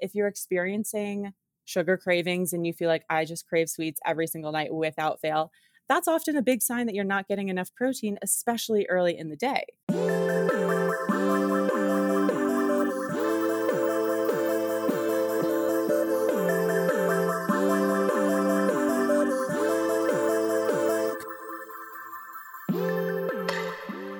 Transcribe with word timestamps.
if 0.00 0.14
you're 0.14 0.28
experiencing 0.28 1.32
sugar 1.64 1.96
cravings 1.96 2.52
and 2.52 2.66
you 2.66 2.72
feel 2.72 2.88
like 2.88 3.04
I 3.10 3.24
just 3.24 3.46
crave 3.46 3.68
sweets 3.68 4.00
every 4.06 4.26
single 4.26 4.52
night 4.52 4.72
without 4.72 5.20
fail, 5.20 5.50
that's 5.88 6.08
often 6.08 6.36
a 6.36 6.42
big 6.42 6.62
sign 6.62 6.86
that 6.86 6.94
you're 6.94 7.04
not 7.04 7.28
getting 7.28 7.48
enough 7.48 7.74
protein, 7.74 8.18
especially 8.22 8.86
early 8.88 9.16
in 9.16 9.28
the 9.28 9.36
day. 9.36 9.64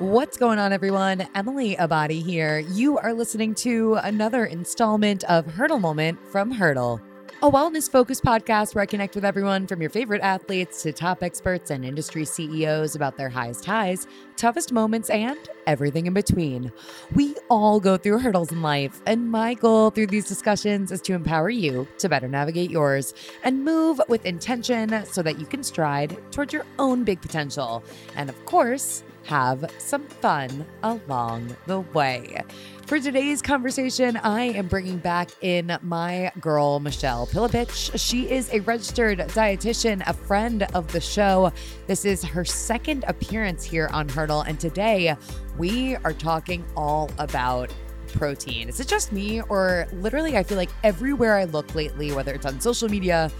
What's 0.08 0.38
going 0.38 0.58
on, 0.58 0.72
everyone? 0.72 1.28
Emily 1.34 1.76
Abbate 1.76 2.24
here. 2.24 2.60
You 2.60 2.96
are 2.96 3.12
listening 3.12 3.54
to 3.56 3.96
another 3.96 4.46
installment 4.46 5.22
of 5.24 5.44
Hurdle 5.44 5.80
Moment 5.80 6.18
from 6.28 6.50
Hurdle, 6.50 7.02
a 7.42 7.50
wellness 7.50 7.90
focused 7.90 8.24
podcast 8.24 8.74
where 8.74 8.80
I 8.80 8.86
connect 8.86 9.14
with 9.14 9.26
everyone 9.26 9.66
from 9.66 9.82
your 9.82 9.90
favorite 9.90 10.22
athletes 10.22 10.82
to 10.84 10.94
top 10.94 11.22
experts 11.22 11.70
and 11.70 11.84
industry 11.84 12.24
CEOs 12.24 12.94
about 12.94 13.18
their 13.18 13.28
highest 13.28 13.66
highs, 13.66 14.06
toughest 14.36 14.72
moments, 14.72 15.10
and 15.10 15.38
everything 15.66 16.06
in 16.06 16.14
between. 16.14 16.72
We 17.14 17.36
all 17.50 17.78
go 17.78 17.98
through 17.98 18.20
hurdles 18.20 18.50
in 18.50 18.62
life, 18.62 19.02
and 19.04 19.30
my 19.30 19.52
goal 19.52 19.90
through 19.90 20.06
these 20.06 20.26
discussions 20.26 20.90
is 20.90 21.02
to 21.02 21.12
empower 21.12 21.50
you 21.50 21.86
to 21.98 22.08
better 22.08 22.28
navigate 22.28 22.70
yours 22.70 23.12
and 23.44 23.62
move 23.62 24.00
with 24.08 24.24
intention 24.24 25.04
so 25.04 25.22
that 25.22 25.38
you 25.38 25.44
can 25.44 25.62
stride 25.62 26.16
towards 26.32 26.54
your 26.54 26.64
own 26.78 27.04
big 27.04 27.20
potential. 27.20 27.84
And 28.16 28.30
of 28.30 28.46
course, 28.46 29.02
have 29.28 29.70
some 29.76 30.06
fun 30.08 30.64
along 30.82 31.54
the 31.66 31.80
way. 31.80 32.42
For 32.86 32.98
today's 32.98 33.42
conversation, 33.42 34.16
I 34.16 34.44
am 34.44 34.68
bringing 34.68 34.96
back 34.96 35.28
in 35.42 35.76
my 35.82 36.32
girl, 36.40 36.80
Michelle 36.80 37.26
Pillepich. 37.26 38.00
She 38.00 38.30
is 38.30 38.50
a 38.54 38.60
registered 38.60 39.18
dietitian, 39.18 40.02
a 40.06 40.14
friend 40.14 40.62
of 40.72 40.90
the 40.92 41.00
show. 41.00 41.52
This 41.86 42.06
is 42.06 42.24
her 42.24 42.46
second 42.46 43.04
appearance 43.06 43.62
here 43.62 43.90
on 43.92 44.08
Hurdle, 44.08 44.40
and 44.40 44.58
today 44.58 45.14
we 45.58 45.96
are 45.96 46.14
talking 46.14 46.64
all 46.74 47.10
about 47.18 47.70
protein. 48.14 48.70
Is 48.70 48.80
it 48.80 48.88
just 48.88 49.12
me, 49.12 49.42
or 49.42 49.86
literally, 49.92 50.38
I 50.38 50.42
feel 50.42 50.56
like 50.56 50.70
everywhere 50.82 51.36
I 51.36 51.44
look 51.44 51.74
lately, 51.74 52.12
whether 52.12 52.32
it's 52.32 52.46
on 52.46 52.58
social 52.62 52.88
media, 52.88 53.30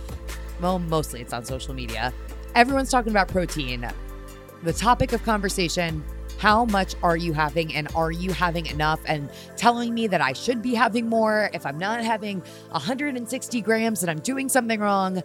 well, 0.60 0.78
mostly 0.78 1.22
it's 1.22 1.32
on 1.32 1.46
social 1.46 1.72
media, 1.72 2.12
everyone's 2.54 2.90
talking 2.90 3.10
about 3.10 3.28
protein 3.28 3.90
the 4.62 4.72
topic 4.72 5.12
of 5.12 5.22
conversation 5.22 6.04
how 6.38 6.64
much 6.66 6.94
are 7.02 7.16
you 7.16 7.32
having 7.32 7.74
and 7.74 7.88
are 7.94 8.12
you 8.12 8.32
having 8.32 8.66
enough 8.66 9.00
and 9.06 9.28
telling 9.56 9.92
me 9.92 10.06
that 10.06 10.20
I 10.20 10.32
should 10.32 10.62
be 10.62 10.72
having 10.74 11.08
more 11.08 11.50
if 11.52 11.66
I'm 11.66 11.78
not 11.78 12.02
having 12.04 12.42
160 12.70 13.60
grams 13.60 14.02
and 14.02 14.10
I'm 14.10 14.20
doing 14.20 14.48
something 14.48 14.78
wrong. 14.78 15.22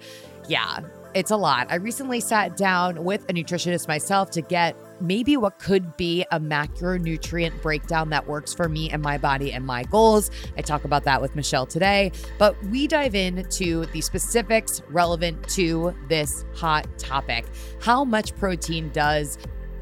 Yeah, 0.48 0.80
it's 1.14 1.30
a 1.30 1.38
lot. 1.38 1.68
I 1.70 1.76
recently 1.76 2.20
sat 2.20 2.58
down 2.58 3.04
with 3.04 3.30
a 3.30 3.34
nutritionist 3.34 3.88
myself 3.88 4.32
to 4.32 4.42
get 4.42 4.76
maybe 5.04 5.38
what 5.38 5.60
could 5.60 5.96
be 5.98 6.26
a 6.32 6.40
macronutrient 6.40 7.62
breakdown 7.62 8.10
that 8.10 8.26
works 8.26 8.54
for 8.54 8.70
me 8.70 8.90
and 8.90 9.02
my 9.02 9.18
body 9.18 9.52
and 9.52 9.66
my 9.66 9.84
goals. 9.84 10.32
I 10.58 10.62
talk 10.62 10.86
about 10.86 11.04
that 11.04 11.22
with 11.22 11.36
Michelle 11.36 11.66
today, 11.66 12.12
but 12.40 12.56
we 12.68 12.88
dive 12.88 13.14
into 13.14 13.86
the 13.88 14.02
specifics 14.02 14.82
relevant 14.90 15.48
to 15.50 15.94
this 16.08 16.46
hot 16.56 16.88
topic. 16.98 17.46
How 17.82 18.04
much 18.06 18.36
protein 18.36 18.90
does 18.92 19.38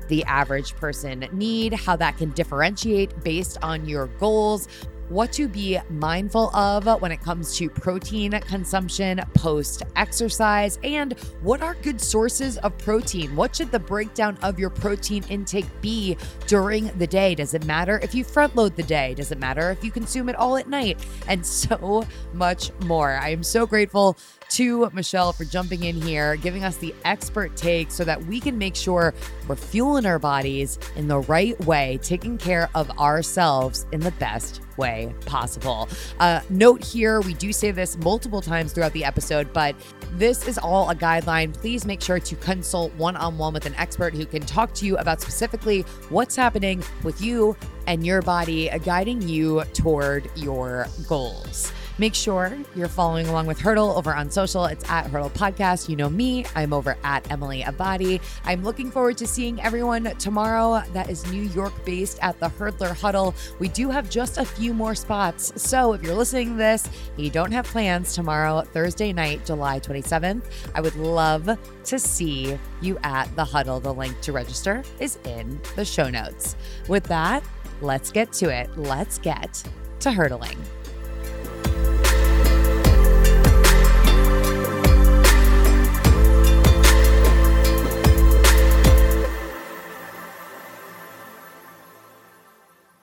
the 0.08 0.24
average 0.26 0.76
person 0.76 1.26
need, 1.32 1.74
how 1.74 1.96
that 1.96 2.18
can 2.18 2.32
differentiate 2.32 3.24
based 3.24 3.58
on 3.62 3.88
your 3.88 4.08
goals, 4.08 4.68
what 5.12 5.34
to 5.34 5.50
be 5.50 5.78
mindful 5.90 6.56
of 6.56 6.86
when 7.02 7.12
it 7.12 7.22
comes 7.22 7.58
to 7.58 7.70
protein 7.70 8.32
consumption 8.32 9.22
post 9.34 9.84
exercise, 9.98 10.80
and 10.86 11.20
what 11.42 11.62
are 11.62 11.76
good 11.82 12.00
sources 12.00 12.58
of 12.60 12.78
protein? 12.78 13.36
What 13.36 13.54
should 13.54 13.72
the 13.72 13.80
breakdown 13.80 14.38
of 14.42 14.58
your 14.58 14.70
protein 14.70 15.26
intake 15.28 15.66
be 15.82 16.16
during 16.48 16.86
the 16.98 17.08
day? 17.08 17.36
Does 17.36 17.54
it 17.54 17.66
matter 17.66 18.00
if 18.02 18.16
you 18.16 18.24
front 18.24 18.56
load 18.56 18.78
the 18.78 18.84
day? 18.84 19.14
Does 19.14 19.34
it 19.34 19.38
matter 19.38 19.70
if 19.70 19.84
you 19.84 19.92
consume 19.92 20.30
it 20.30 20.36
all 20.38 20.56
at 20.56 20.70
night? 20.70 21.06
And 21.28 21.46
so 21.46 22.08
much 22.34 22.72
more. 22.86 23.12
I 23.12 23.30
am 23.30 23.44
so 23.44 23.68
grateful 23.68 24.18
to 24.52 24.90
Michelle 24.94 25.32
for 25.32 25.46
jumping 25.46 25.84
in 25.84 26.02
here, 26.02 26.36
giving 26.36 26.64
us 26.64 26.78
the 26.78 26.94
expert 27.06 27.56
take 27.56 27.90
so 27.90 28.04
that 28.04 28.24
we 28.26 28.40
can 28.40 28.58
make 28.58 28.76
sure 28.76 29.14
we're 29.48 29.56
fueling 29.56 30.06
our 30.06 30.20
bodies 30.20 30.78
in 30.96 31.08
the 31.08 31.20
right 31.20 31.60
way, 31.62 32.00
taking 32.04 32.38
care 32.38 32.70
of 32.76 32.90
ourselves 33.00 33.86
in 33.94 34.02
the 34.02 34.12
best 34.12 34.62
way 34.78 35.14
possible. 35.26 35.88
Uh, 36.20 36.42
note 36.50 36.84
here, 36.84 37.22
we 37.22 37.34
do 37.34 37.54
say 37.54 37.72
this 37.72 37.98
multiple 38.00 38.42
times 38.42 38.74
throughout 38.74 38.92
the 38.94 39.06
episode, 39.06 39.54
but 39.54 39.76
this 40.14 40.48
is 40.48 40.58
all 40.58 40.90
a 40.90 40.96
guideline. 40.96 41.54
Please 41.54 41.86
make 41.86 42.02
sure 42.02 42.20
to 42.20 42.36
consult 42.36 42.94
one 42.96 43.16
on 43.16 43.38
one 43.38 43.54
with 43.54 43.66
an 43.66 43.76
expert 43.76 44.14
who 44.14 44.26
can 44.26 44.42
talk 44.42 44.74
to 44.74 44.86
you 44.86 44.98
about 44.98 45.22
specifically 45.22 45.82
what's 46.10 46.36
happening 46.36 46.84
with 47.04 47.22
you 47.22 47.56
and 47.88 48.06
your 48.06 48.22
body, 48.22 48.70
guiding 48.84 49.22
you 49.22 49.64
toward 49.74 50.30
your 50.36 50.88
goals. 51.08 51.72
Make 52.02 52.16
sure 52.16 52.58
you're 52.76 52.88
following 52.88 53.28
along 53.28 53.46
with 53.46 53.60
Hurdle 53.60 53.92
over 53.92 54.12
on 54.12 54.32
social. 54.32 54.66
It's 54.66 54.90
at 54.90 55.06
Hurdle 55.06 55.30
Podcast. 55.30 55.88
You 55.88 55.96
know 55.96 56.10
me. 56.10 56.44
I'm 56.56 56.74
over 56.74 56.98
at 57.04 57.30
Emily 57.32 57.62
Abbate. 57.62 58.24
I'm 58.44 58.64
looking 58.64 58.90
forward 58.90 59.20
to 59.20 59.28
seeing 59.28 59.62
everyone 59.62 60.06
tomorrow. 60.18 60.82
That 60.94 61.12
is 61.12 61.32
New 61.32 61.44
York 61.44 61.86
based 61.86 62.18
at 62.24 62.40
the 62.40 62.50
Hurdler 62.50 63.00
Huddle. 63.00 63.36
We 63.60 63.68
do 63.68 63.92
have 63.92 64.10
just 64.10 64.40
a 64.40 64.46
few 64.46 64.74
more 64.74 64.96
spots. 64.96 65.54
So 65.62 65.94
if 65.94 66.02
you're 66.02 66.16
listening 66.16 66.54
to 66.54 66.56
this 66.56 66.88
and 66.88 67.24
you 67.24 67.30
don't 67.30 67.52
have 67.52 67.68
plans 67.68 68.16
tomorrow, 68.16 68.62
Thursday 68.62 69.14
night, 69.14 69.46
July 69.46 69.80
27th, 69.80 70.42
I 70.74 70.82
would 70.82 70.96
love 70.96 71.56
to 71.84 72.00
see 72.00 72.58
you 72.82 72.98
at 73.04 73.26
the 73.36 73.46
huddle. 73.46 73.80
The 73.80 73.94
link 73.94 74.20
to 74.22 74.32
register 74.32 74.82
is 75.00 75.20
in 75.26 75.62
the 75.76 75.86
show 75.86 76.10
notes. 76.10 76.56
With 76.88 77.04
that, 77.04 77.44
let's 77.80 78.12
get 78.12 78.34
to 78.34 78.50
it. 78.50 78.76
Let's 78.76 79.20
get 79.20 79.64
to 80.00 80.12
hurdling. 80.12 80.58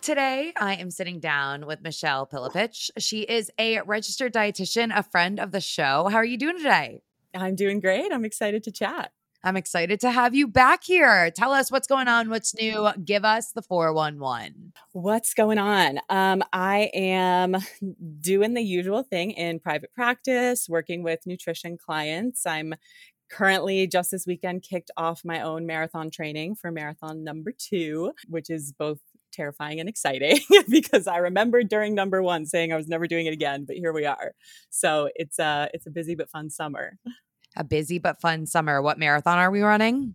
Today, 0.08 0.54
I 0.56 0.76
am 0.76 0.90
sitting 0.90 1.20
down 1.20 1.66
with 1.66 1.82
Michelle 1.82 2.26
Pillepich. 2.26 2.88
She 2.96 3.20
is 3.20 3.50
a 3.58 3.82
registered 3.82 4.32
dietitian, 4.32 4.90
a 4.96 5.02
friend 5.02 5.38
of 5.38 5.52
the 5.52 5.60
show. 5.60 6.08
How 6.10 6.16
are 6.16 6.24
you 6.24 6.38
doing 6.38 6.56
today? 6.56 7.02
I'm 7.34 7.54
doing 7.54 7.78
great. 7.78 8.10
I'm 8.10 8.24
excited 8.24 8.64
to 8.64 8.72
chat. 8.72 9.12
I'm 9.44 9.54
excited 9.54 10.00
to 10.00 10.10
have 10.10 10.34
you 10.34 10.48
back 10.48 10.82
here. 10.82 11.30
Tell 11.30 11.52
us 11.52 11.70
what's 11.70 11.86
going 11.86 12.08
on, 12.08 12.30
what's 12.30 12.54
new. 12.54 12.88
Give 13.04 13.22
us 13.26 13.52
the 13.52 13.60
411. 13.60 14.72
What's 14.92 15.34
going 15.34 15.58
on? 15.58 16.00
Um, 16.08 16.42
I 16.54 16.90
am 16.94 17.58
doing 18.22 18.54
the 18.54 18.62
usual 18.62 19.02
thing 19.02 19.32
in 19.32 19.60
private 19.60 19.92
practice, 19.92 20.70
working 20.70 21.02
with 21.02 21.26
nutrition 21.26 21.76
clients. 21.76 22.46
I'm 22.46 22.74
currently 23.28 23.86
just 23.86 24.10
this 24.10 24.26
weekend 24.26 24.62
kicked 24.62 24.90
off 24.96 25.20
my 25.22 25.42
own 25.42 25.66
marathon 25.66 26.10
training 26.10 26.54
for 26.54 26.72
marathon 26.72 27.24
number 27.24 27.52
two, 27.52 28.12
which 28.26 28.48
is 28.48 28.72
both 28.72 29.00
terrifying 29.38 29.78
and 29.78 29.88
exciting 29.88 30.40
because 30.68 31.06
I 31.06 31.18
remember 31.18 31.62
during 31.62 31.94
number 31.94 32.22
one 32.22 32.44
saying 32.44 32.72
I 32.72 32.76
was 32.76 32.88
never 32.88 33.06
doing 33.06 33.26
it 33.26 33.32
again, 33.32 33.64
but 33.64 33.76
here 33.76 33.92
we 33.92 34.04
are. 34.04 34.32
So 34.70 35.08
it's 35.14 35.38
a 35.38 35.70
it's 35.72 35.86
a 35.86 35.90
busy 35.90 36.16
but 36.16 36.28
fun 36.28 36.50
summer. 36.50 36.98
A 37.56 37.64
busy 37.64 37.98
but 37.98 38.20
fun 38.20 38.46
summer. 38.46 38.82
What 38.82 38.98
marathon 38.98 39.38
are 39.38 39.50
we 39.50 39.62
running? 39.62 40.14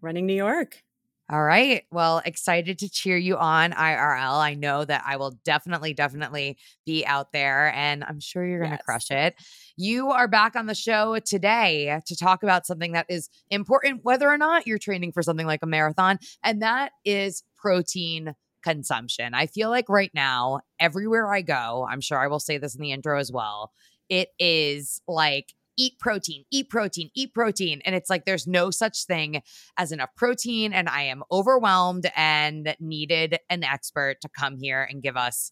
Running 0.00 0.26
New 0.26 0.34
York. 0.34 0.82
All 1.30 1.42
right. 1.42 1.84
Well, 1.90 2.20
excited 2.26 2.78
to 2.80 2.90
cheer 2.90 3.16
you 3.16 3.38
on 3.38 3.72
IRL. 3.72 4.38
I 4.38 4.52
know 4.54 4.84
that 4.84 5.02
I 5.06 5.16
will 5.16 5.30
definitely, 5.44 5.94
definitely 5.94 6.58
be 6.84 7.06
out 7.06 7.32
there 7.32 7.72
and 7.74 8.04
I'm 8.04 8.20
sure 8.20 8.44
you're 8.44 8.58
going 8.58 8.72
to 8.72 8.76
yes. 8.76 8.84
crush 8.84 9.10
it. 9.10 9.34
You 9.76 10.10
are 10.10 10.28
back 10.28 10.56
on 10.56 10.66
the 10.66 10.74
show 10.74 11.18
today 11.24 11.98
to 12.04 12.16
talk 12.16 12.42
about 12.42 12.66
something 12.66 12.92
that 12.92 13.06
is 13.08 13.30
important, 13.50 14.04
whether 14.04 14.28
or 14.28 14.36
not 14.36 14.66
you're 14.66 14.78
training 14.78 15.12
for 15.12 15.22
something 15.22 15.46
like 15.46 15.60
a 15.62 15.66
marathon, 15.66 16.18
and 16.44 16.60
that 16.60 16.92
is 17.04 17.42
protein 17.56 18.34
consumption. 18.62 19.34
I 19.34 19.46
feel 19.46 19.70
like 19.70 19.88
right 19.88 20.10
now, 20.14 20.60
everywhere 20.80 21.32
I 21.32 21.42
go, 21.42 21.86
I'm 21.90 22.00
sure 22.00 22.18
I 22.18 22.26
will 22.26 22.40
say 22.40 22.58
this 22.58 22.74
in 22.74 22.80
the 22.80 22.92
intro 22.92 23.18
as 23.18 23.30
well, 23.32 23.72
it 24.08 24.28
is 24.38 25.00
like 25.08 25.54
eat 25.76 25.98
protein, 25.98 26.44
eat 26.50 26.68
protein, 26.68 27.10
eat 27.14 27.32
protein. 27.34 27.80
And 27.84 27.94
it's 27.94 28.10
like 28.10 28.24
there's 28.24 28.46
no 28.46 28.70
such 28.70 29.04
thing 29.04 29.42
as 29.76 29.92
enough 29.92 30.10
protein. 30.16 30.72
And 30.72 30.88
I 30.88 31.02
am 31.02 31.22
overwhelmed 31.30 32.10
and 32.16 32.76
needed 32.78 33.38
an 33.48 33.64
expert 33.64 34.20
to 34.20 34.28
come 34.28 34.58
here 34.58 34.82
and 34.82 35.02
give 35.02 35.16
us 35.16 35.50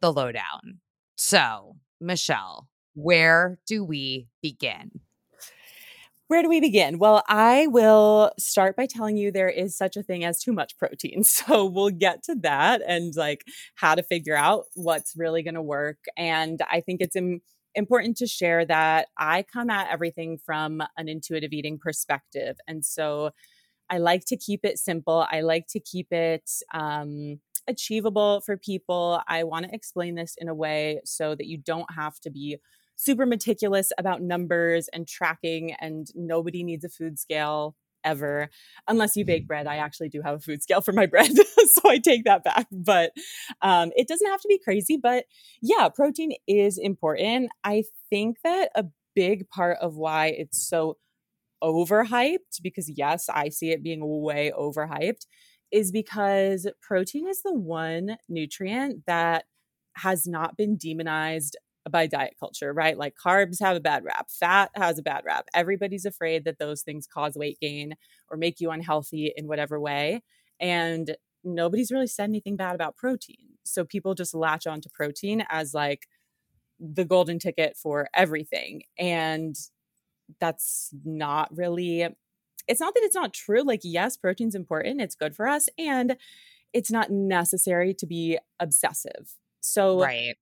the 0.00 0.12
lowdown. 0.12 0.80
So, 1.16 1.76
Michelle, 2.00 2.68
where 2.94 3.58
do 3.66 3.84
we 3.84 4.28
begin? 4.42 5.00
Where 6.28 6.42
do 6.42 6.48
we 6.48 6.60
begin? 6.60 6.98
Well, 6.98 7.22
I 7.28 7.68
will 7.68 8.32
start 8.38 8.74
by 8.76 8.86
telling 8.86 9.16
you 9.16 9.30
there 9.30 9.48
is 9.48 9.76
such 9.76 9.96
a 9.96 10.02
thing 10.02 10.24
as 10.24 10.40
too 10.42 10.52
much 10.52 10.76
protein. 10.78 11.22
So 11.36 11.66
we'll 11.66 11.90
get 11.90 12.22
to 12.24 12.34
that 12.42 12.82
and 12.86 13.14
like 13.14 13.44
how 13.76 13.94
to 13.94 14.02
figure 14.02 14.36
out 14.36 14.64
what's 14.74 15.14
really 15.16 15.42
going 15.42 15.54
to 15.54 15.62
work. 15.62 15.98
And 16.16 16.60
I 16.70 16.80
think 16.80 17.00
it's 17.00 17.14
Im- 17.14 17.42
important 17.74 18.16
to 18.18 18.26
share 18.26 18.64
that 18.64 19.08
I 19.18 19.42
come 19.42 19.70
at 19.70 19.90
everything 19.92 20.38
from 20.38 20.82
an 20.96 21.08
intuitive 21.08 21.52
eating 21.52 21.78
perspective. 21.78 22.56
And 22.66 22.84
so 22.84 23.30
I 23.90 23.98
like 23.98 24.24
to 24.26 24.36
keep 24.36 24.64
it 24.64 24.78
simple. 24.78 25.26
I 25.30 25.42
like 25.42 25.66
to 25.68 25.80
keep 25.80 26.12
it 26.12 26.50
um, 26.74 27.40
achievable 27.68 28.40
for 28.40 28.56
people. 28.56 29.20
I 29.28 29.44
want 29.44 29.66
to 29.66 29.74
explain 29.74 30.14
this 30.16 30.34
in 30.38 30.48
a 30.48 30.54
way 30.54 31.00
so 31.04 31.34
that 31.34 31.46
you 31.46 31.58
don't 31.58 31.90
have 31.94 32.18
to 32.20 32.30
be 32.30 32.58
super 32.96 33.26
meticulous 33.26 33.92
about 33.98 34.22
numbers 34.22 34.88
and 34.92 35.06
tracking, 35.06 35.74
and 35.80 36.08
nobody 36.14 36.62
needs 36.62 36.84
a 36.84 36.88
food 36.88 37.18
scale 37.18 37.76
ever 38.04 38.48
unless 38.88 39.16
you 39.16 39.24
bake 39.24 39.42
mm-hmm. 39.42 39.48
bread. 39.48 39.66
I 39.66 39.76
actually 39.76 40.08
do 40.08 40.22
have 40.22 40.36
a 40.36 40.40
food 40.40 40.62
scale 40.62 40.80
for 40.80 40.92
my 40.92 41.06
bread 41.06 41.30
so 41.66 41.90
i 41.90 41.98
take 41.98 42.24
that 42.24 42.44
back. 42.44 42.66
But 42.70 43.10
um, 43.60 43.90
it 43.96 44.08
doesn't 44.08 44.30
have 44.30 44.40
to 44.40 44.48
be 44.48 44.60
crazy 44.62 44.96
but 44.96 45.24
yeah 45.60 45.88
protein 45.94 46.32
is 46.46 46.78
important. 46.78 47.50
I 47.64 47.84
think 48.08 48.38
that 48.44 48.70
a 48.74 48.84
big 49.14 49.48
part 49.48 49.78
of 49.80 49.96
why 49.96 50.26
it's 50.26 50.66
so 50.66 50.98
overhyped 51.64 52.60
because 52.62 52.90
yes 52.96 53.30
i 53.32 53.48
see 53.48 53.70
it 53.70 53.82
being 53.82 54.00
way 54.22 54.52
overhyped 54.56 55.24
is 55.72 55.90
because 55.90 56.68
protein 56.82 57.26
is 57.26 57.40
the 57.42 57.54
one 57.54 58.18
nutrient 58.28 59.04
that 59.06 59.46
has 59.96 60.26
not 60.26 60.56
been 60.58 60.76
demonized 60.76 61.56
by 61.90 62.06
diet 62.06 62.34
culture, 62.38 62.72
right? 62.72 62.98
Like 62.98 63.14
carbs 63.16 63.60
have 63.60 63.76
a 63.76 63.80
bad 63.80 64.04
rap, 64.04 64.30
fat 64.30 64.70
has 64.74 64.98
a 64.98 65.02
bad 65.02 65.24
rap. 65.24 65.46
Everybody's 65.54 66.04
afraid 66.04 66.44
that 66.44 66.58
those 66.58 66.82
things 66.82 67.06
cause 67.06 67.36
weight 67.36 67.58
gain 67.60 67.94
or 68.28 68.36
make 68.36 68.60
you 68.60 68.70
unhealthy 68.70 69.32
in 69.36 69.46
whatever 69.46 69.78
way. 69.78 70.22
And 70.58 71.16
nobody's 71.44 71.92
really 71.92 72.06
said 72.06 72.24
anything 72.24 72.56
bad 72.56 72.74
about 72.74 72.96
protein. 72.96 73.58
So 73.64 73.84
people 73.84 74.14
just 74.14 74.34
latch 74.34 74.66
on 74.66 74.80
to 74.82 74.90
protein 74.90 75.44
as 75.48 75.74
like 75.74 76.08
the 76.80 77.04
golden 77.04 77.38
ticket 77.38 77.76
for 77.76 78.08
everything. 78.14 78.82
And 78.98 79.56
that's 80.40 80.90
not 81.04 81.56
really, 81.56 82.08
it's 82.66 82.80
not 82.80 82.94
that 82.94 83.04
it's 83.04 83.14
not 83.14 83.32
true. 83.32 83.62
Like, 83.62 83.80
yes, 83.84 84.16
protein's 84.16 84.54
important, 84.54 85.00
it's 85.00 85.14
good 85.14 85.36
for 85.36 85.46
us. 85.46 85.68
And 85.78 86.16
it's 86.72 86.90
not 86.90 87.10
necessary 87.10 87.94
to 87.94 88.06
be 88.06 88.38
obsessive. 88.58 89.36
So, 89.60 90.00
right 90.00 90.36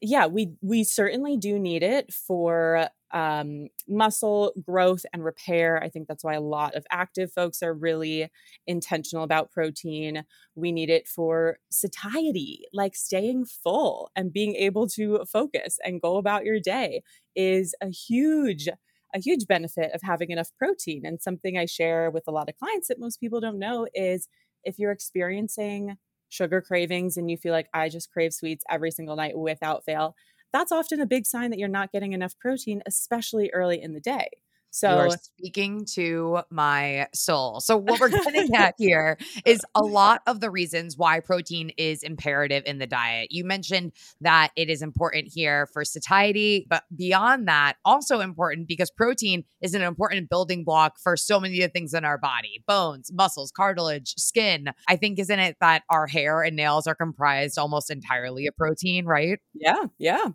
yeah, 0.00 0.26
we 0.26 0.52
we 0.62 0.84
certainly 0.84 1.36
do 1.36 1.58
need 1.58 1.82
it 1.82 2.12
for 2.12 2.88
um, 3.12 3.66
muscle 3.88 4.52
growth 4.62 5.04
and 5.12 5.24
repair. 5.24 5.82
I 5.82 5.88
think 5.88 6.08
that's 6.08 6.24
why 6.24 6.34
a 6.34 6.40
lot 6.40 6.74
of 6.74 6.86
active 6.90 7.32
folks 7.32 7.62
are 7.62 7.74
really 7.74 8.30
intentional 8.66 9.24
about 9.24 9.50
protein. 9.50 10.24
We 10.54 10.72
need 10.72 10.90
it 10.90 11.06
for 11.08 11.58
satiety, 11.70 12.64
like 12.72 12.94
staying 12.96 13.46
full 13.46 14.10
and 14.16 14.32
being 14.32 14.54
able 14.54 14.86
to 14.90 15.24
focus 15.30 15.78
and 15.84 16.00
go 16.00 16.16
about 16.16 16.44
your 16.44 16.60
day 16.60 17.02
is 17.36 17.74
a 17.82 17.88
huge 17.88 18.68
a 19.12 19.18
huge 19.18 19.46
benefit 19.48 19.90
of 19.92 20.00
having 20.02 20.30
enough 20.30 20.50
protein. 20.56 21.04
And 21.04 21.20
something 21.20 21.58
I 21.58 21.66
share 21.66 22.10
with 22.12 22.24
a 22.28 22.30
lot 22.30 22.48
of 22.48 22.56
clients 22.56 22.88
that 22.88 23.00
most 23.00 23.18
people 23.18 23.40
don't 23.40 23.58
know 23.58 23.88
is 23.92 24.28
if 24.62 24.78
you're 24.78 24.92
experiencing 24.92 25.96
sugar 26.30 26.60
cravings 26.62 27.16
and 27.16 27.30
you 27.30 27.36
feel 27.36 27.52
like 27.52 27.68
I 27.74 27.88
just 27.88 28.10
crave 28.12 28.32
sweets 28.34 28.64
every 28.70 28.90
single 28.90 29.16
night 29.16 29.38
without 29.38 29.84
fail, 29.84 30.16
that's 30.52 30.72
often 30.72 31.00
a 31.00 31.06
big 31.06 31.26
sign 31.26 31.50
that 31.50 31.58
you're 31.58 31.68
not 31.68 31.92
getting 31.92 32.12
enough 32.12 32.38
protein, 32.38 32.82
especially 32.86 33.50
early 33.52 33.80
in 33.82 33.92
the 33.94 34.00
day. 34.00 34.28
So 34.70 34.90
you 34.90 34.96
are 34.96 35.10
speaking 35.10 35.84
to 35.94 36.40
my 36.50 37.08
soul. 37.12 37.60
So 37.60 37.76
what 37.76 38.00
we're 38.00 38.08
getting 38.08 38.54
at 38.54 38.74
here 38.78 39.18
is 39.44 39.60
a 39.74 39.82
lot 39.82 40.22
of 40.26 40.40
the 40.40 40.50
reasons 40.50 40.96
why 40.96 41.20
protein 41.20 41.70
is 41.76 42.02
imperative 42.02 42.62
in 42.66 42.78
the 42.78 42.86
diet. 42.86 43.28
You 43.30 43.44
mentioned 43.44 43.92
that 44.20 44.52
it 44.56 44.70
is 44.70 44.82
important 44.82 45.28
here 45.34 45.66
for 45.72 45.84
satiety, 45.84 46.66
but 46.68 46.84
beyond 46.94 47.48
that, 47.48 47.76
also 47.84 48.20
important 48.20 48.68
because 48.68 48.90
protein 48.90 49.44
is 49.60 49.74
an 49.74 49.82
important 49.82 50.30
building 50.30 50.64
block 50.64 50.98
for 51.02 51.16
so 51.16 51.40
many 51.40 51.60
of 51.62 51.68
the 51.68 51.72
things 51.72 51.92
in 51.92 52.04
our 52.04 52.18
body 52.18 52.62
bones, 52.66 53.10
muscles, 53.12 53.50
cartilage, 53.50 54.14
skin. 54.16 54.68
I 54.88 54.96
think, 54.96 55.18
isn't 55.18 55.38
it 55.38 55.56
that 55.60 55.82
our 55.90 56.06
hair 56.06 56.42
and 56.42 56.54
nails 56.54 56.86
are 56.86 56.94
comprised 56.94 57.58
almost 57.58 57.90
entirely 57.90 58.46
of 58.46 58.56
protein, 58.56 59.04
right? 59.06 59.40
Yeah. 59.54 59.84
Yeah. 59.98 60.28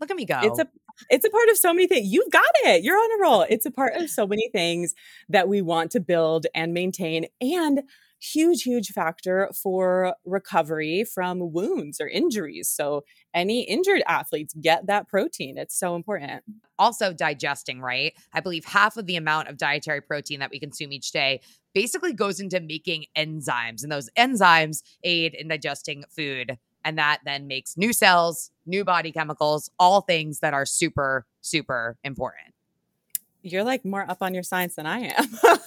Look 0.00 0.10
at 0.10 0.16
me 0.16 0.26
go. 0.26 0.38
It's 0.42 0.60
a 0.60 0.68
it's 1.10 1.24
a 1.24 1.30
part 1.30 1.48
of 1.48 1.56
so 1.56 1.72
many 1.72 1.86
things. 1.86 2.08
You've 2.08 2.30
got 2.30 2.44
it. 2.64 2.82
You're 2.82 2.96
on 2.96 3.20
a 3.20 3.22
roll. 3.22 3.46
It's 3.48 3.66
a 3.66 3.70
part 3.70 3.94
of 3.94 4.10
so 4.10 4.26
many 4.26 4.48
things 4.50 4.94
that 5.28 5.48
we 5.48 5.62
want 5.62 5.90
to 5.92 6.00
build 6.00 6.46
and 6.54 6.72
maintain 6.72 7.26
and 7.40 7.82
huge 8.20 8.62
huge 8.62 8.88
factor 8.88 9.50
for 9.54 10.14
recovery 10.24 11.04
from 11.04 11.52
wounds 11.52 12.00
or 12.00 12.08
injuries. 12.08 12.68
So 12.68 13.04
any 13.34 13.62
injured 13.62 14.02
athletes 14.06 14.54
get 14.60 14.86
that 14.86 15.08
protein. 15.08 15.56
It's 15.56 15.78
so 15.78 15.94
important. 15.94 16.42
Also 16.78 17.12
digesting, 17.12 17.80
right? 17.80 18.12
I 18.32 18.40
believe 18.40 18.64
half 18.64 18.96
of 18.96 19.06
the 19.06 19.16
amount 19.16 19.48
of 19.48 19.56
dietary 19.56 20.00
protein 20.00 20.40
that 20.40 20.50
we 20.50 20.58
consume 20.58 20.92
each 20.92 21.12
day 21.12 21.40
basically 21.74 22.12
goes 22.12 22.40
into 22.40 22.60
making 22.60 23.04
enzymes 23.16 23.82
and 23.82 23.92
those 23.92 24.10
enzymes 24.18 24.82
aid 25.04 25.34
in 25.34 25.48
digesting 25.48 26.04
food 26.10 26.58
and 26.88 26.96
that 26.96 27.20
then 27.26 27.46
makes 27.46 27.76
new 27.76 27.92
cells, 27.92 28.50
new 28.64 28.82
body 28.82 29.12
chemicals, 29.12 29.70
all 29.78 30.00
things 30.00 30.40
that 30.40 30.54
are 30.54 30.64
super, 30.64 31.26
super 31.42 31.98
important. 32.02 32.54
You're 33.42 33.62
like 33.62 33.84
more 33.84 34.10
up 34.10 34.22
on 34.22 34.32
your 34.32 34.42
science 34.42 34.76
than 34.76 34.86
I 34.86 35.00
am. 35.00 35.24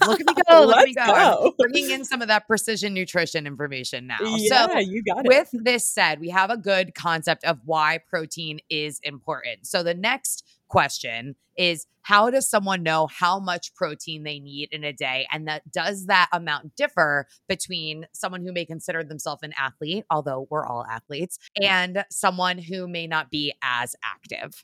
look 0.08 0.20
at 0.20 0.26
me 0.26 0.34
go. 0.50 0.66
Look 0.66 0.78
at 0.78 0.86
me 0.86 0.94
go. 0.96 1.06
go. 1.06 1.54
bringing 1.60 1.92
in 1.92 2.04
some 2.04 2.24
of 2.24 2.28
that 2.28 2.48
precision 2.48 2.96
nutrition 2.96 3.46
information 3.46 4.08
now. 4.08 4.18
Yeah, 4.22 4.68
so, 4.68 4.78
you 4.80 5.04
got 5.04 5.26
it. 5.26 5.30
With 5.30 5.50
this 5.54 5.88
said, 5.88 6.20
we 6.20 6.30
have 6.30 6.50
a 6.50 6.58
good 6.58 6.96
concept 6.96 7.44
of 7.46 7.60
why 7.64 8.00
protein 8.10 8.60
is 8.70 9.00
important. 9.04 9.68
So, 9.68 9.84
the 9.84 9.94
next 9.94 10.44
question 10.72 11.36
is 11.58 11.86
how 12.04 12.30
does 12.30 12.50
someone 12.50 12.82
know 12.82 13.06
how 13.08 13.40
much 13.40 13.76
protein 13.76 14.24
they 14.24 14.40
need 14.40 14.70
in 14.72 14.86
a 14.86 14.94
day 14.94 15.28
and 15.30 15.46
that 15.46 15.70
does 15.70 16.06
that 16.06 16.30
amount 16.32 16.74
differ 16.78 17.28
between 17.50 18.08
someone 18.14 18.42
who 18.42 18.54
may 18.54 18.66
consider 18.66 19.04
themselves 19.04 19.44
an 19.44 19.52
athlete 19.58 20.06
although 20.10 20.48
we're 20.50 20.66
all 20.66 20.86
athletes 20.90 21.38
and 21.62 22.06
someone 22.10 22.58
who 22.58 22.88
may 22.88 23.06
not 23.06 23.30
be 23.30 23.54
as 23.62 23.96
active 24.04 24.64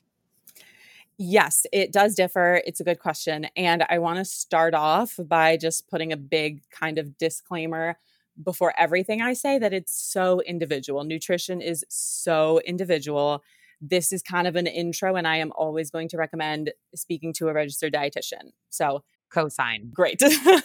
Yes, 1.20 1.66
it 1.72 1.92
does 1.92 2.14
differ. 2.14 2.62
It's 2.64 2.78
a 2.78 2.84
good 2.84 3.00
question. 3.00 3.48
And 3.56 3.84
I 3.88 3.98
want 3.98 4.18
to 4.18 4.24
start 4.24 4.72
off 4.72 5.18
by 5.18 5.56
just 5.56 5.88
putting 5.88 6.12
a 6.12 6.16
big 6.16 6.62
kind 6.70 6.96
of 6.96 7.18
disclaimer 7.18 7.98
before 8.40 8.72
everything 8.78 9.20
I 9.20 9.32
say 9.32 9.58
that 9.58 9.72
it's 9.72 9.92
so 9.92 10.40
individual. 10.42 11.02
Nutrition 11.02 11.60
is 11.60 11.84
so 11.88 12.60
individual 12.64 13.42
this 13.80 14.12
is 14.12 14.22
kind 14.22 14.46
of 14.46 14.56
an 14.56 14.66
intro, 14.66 15.16
and 15.16 15.26
I 15.26 15.36
am 15.36 15.52
always 15.56 15.90
going 15.90 16.08
to 16.08 16.16
recommend 16.16 16.72
speaking 16.94 17.32
to 17.34 17.48
a 17.48 17.52
registered 17.52 17.92
dietitian. 17.92 18.50
So, 18.70 19.02
cosign. 19.32 19.92
Great. 19.92 20.20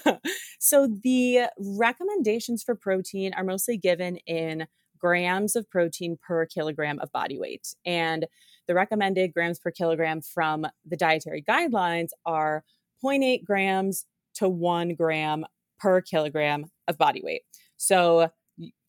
so, 0.60 0.88
the 1.04 1.48
recommendations 1.60 2.64
for 2.64 2.76
protein 2.76 3.34
are 3.34 3.44
mostly 3.44 3.78
given 3.78 4.18
in 4.26 4.68
grams 5.00 5.56
of 5.56 5.70
protein 5.70 6.18
per 6.22 6.46
kilogram 6.46 7.00
of 7.00 7.12
body 7.12 7.38
weight. 7.38 7.76
And 7.86 8.26
the 8.68 8.74
recommended 8.74 9.34
grams 9.34 9.60
per 9.60 9.70
kilogram 9.70 10.22
from 10.22 10.66
the 10.86 10.96
dietary 10.96 11.44
guidelines 11.44 12.10
are 12.26 12.64
0.8 13.04 13.44
grams 13.44 14.06
to 14.36 14.48
1 14.48 14.96
gram 14.96 15.46
per 15.78 16.02
kilogram 16.02 16.66
of 16.88 16.98
body 16.98 17.22
weight. 17.24 17.42
So, 17.78 18.30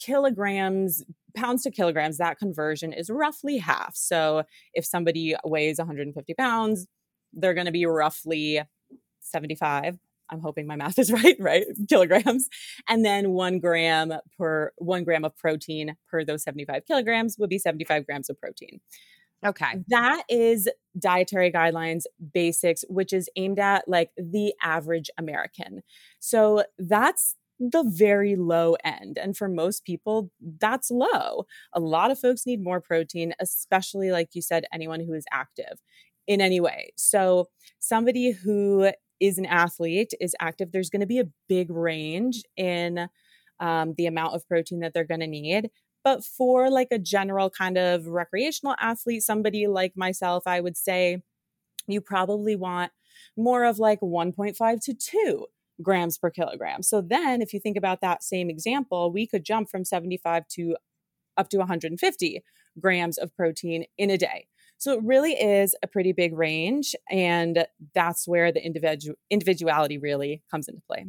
kilograms 0.00 1.02
pounds 1.36 1.62
to 1.64 1.70
kilograms, 1.70 2.18
that 2.18 2.38
conversion 2.38 2.92
is 2.92 3.10
roughly 3.10 3.58
half. 3.58 3.94
So 3.96 4.44
if 4.72 4.84
somebody 4.84 5.34
weighs 5.44 5.78
150 5.78 6.34
pounds, 6.34 6.86
they're 7.32 7.54
going 7.54 7.66
to 7.66 7.72
be 7.72 7.86
roughly 7.86 8.62
75. 9.20 9.98
I'm 10.30 10.40
hoping 10.40 10.66
my 10.66 10.76
math 10.76 10.98
is 10.98 11.12
right, 11.24 11.36
right? 11.38 11.64
Kilograms. 11.88 12.48
And 12.88 13.04
then 13.04 13.30
one 13.30 13.58
gram 13.58 14.12
per 14.38 14.72
one 14.76 15.04
gram 15.04 15.24
of 15.24 15.36
protein 15.36 15.96
per 16.08 16.24
those 16.24 16.42
75 16.42 16.86
kilograms 16.86 17.36
would 17.38 17.50
be 17.50 17.58
75 17.58 18.06
grams 18.06 18.30
of 18.30 18.40
protein. 18.40 18.80
Okay. 19.44 19.84
That 19.88 20.22
is 20.30 20.68
dietary 20.98 21.52
guidelines 21.52 22.04
basics, 22.32 22.82
which 22.88 23.12
is 23.12 23.28
aimed 23.36 23.58
at 23.58 23.86
like 23.86 24.10
the 24.16 24.54
average 24.62 25.10
American. 25.18 25.82
So 26.18 26.64
that's 26.78 27.36
the 27.60 27.84
very 27.86 28.36
low 28.36 28.76
end. 28.84 29.18
And 29.18 29.36
for 29.36 29.48
most 29.48 29.84
people, 29.84 30.30
that's 30.58 30.90
low. 30.90 31.46
A 31.72 31.80
lot 31.80 32.10
of 32.10 32.18
folks 32.18 32.46
need 32.46 32.62
more 32.62 32.80
protein, 32.80 33.34
especially, 33.40 34.10
like 34.10 34.30
you 34.34 34.42
said, 34.42 34.64
anyone 34.72 35.00
who 35.00 35.14
is 35.14 35.24
active 35.32 35.80
in 36.26 36.40
any 36.40 36.60
way. 36.60 36.92
So, 36.96 37.48
somebody 37.78 38.32
who 38.32 38.90
is 39.20 39.38
an 39.38 39.46
athlete, 39.46 40.12
is 40.20 40.34
active, 40.40 40.72
there's 40.72 40.90
going 40.90 41.00
to 41.00 41.06
be 41.06 41.20
a 41.20 41.28
big 41.48 41.70
range 41.70 42.42
in 42.56 43.08
um, 43.60 43.94
the 43.96 44.06
amount 44.06 44.34
of 44.34 44.46
protein 44.48 44.80
that 44.80 44.92
they're 44.92 45.04
going 45.04 45.20
to 45.20 45.26
need. 45.26 45.70
But 46.02 46.24
for 46.24 46.70
like 46.70 46.88
a 46.90 46.98
general 46.98 47.48
kind 47.48 47.78
of 47.78 48.06
recreational 48.08 48.76
athlete, 48.78 49.22
somebody 49.22 49.66
like 49.66 49.96
myself, 49.96 50.46
I 50.46 50.60
would 50.60 50.76
say 50.76 51.22
you 51.86 52.00
probably 52.00 52.56
want 52.56 52.92
more 53.36 53.64
of 53.64 53.78
like 53.78 54.00
1.5 54.00 54.84
to 54.84 54.94
2 54.94 55.46
grams 55.82 56.18
per 56.18 56.30
kilogram. 56.30 56.82
So 56.82 57.00
then, 57.00 57.42
if 57.42 57.52
you 57.52 57.60
think 57.60 57.76
about 57.76 58.00
that 58.00 58.22
same 58.22 58.50
example, 58.50 59.12
we 59.12 59.26
could 59.26 59.44
jump 59.44 59.68
from 59.68 59.84
75 59.84 60.48
to 60.52 60.76
up 61.36 61.48
to 61.50 61.58
150 61.58 62.42
grams 62.80 63.18
of 63.18 63.34
protein 63.36 63.84
in 63.98 64.10
a 64.10 64.18
day. 64.18 64.46
So 64.78 64.92
it 64.92 65.00
really 65.02 65.32
is 65.32 65.74
a 65.82 65.86
pretty 65.86 66.12
big 66.12 66.36
range. 66.36 66.94
And 67.10 67.66
that's 67.94 68.26
where 68.26 68.52
the 68.52 68.64
individual 68.64 69.16
individuality 69.30 69.98
really 69.98 70.42
comes 70.50 70.68
into 70.68 70.82
play. 70.86 71.06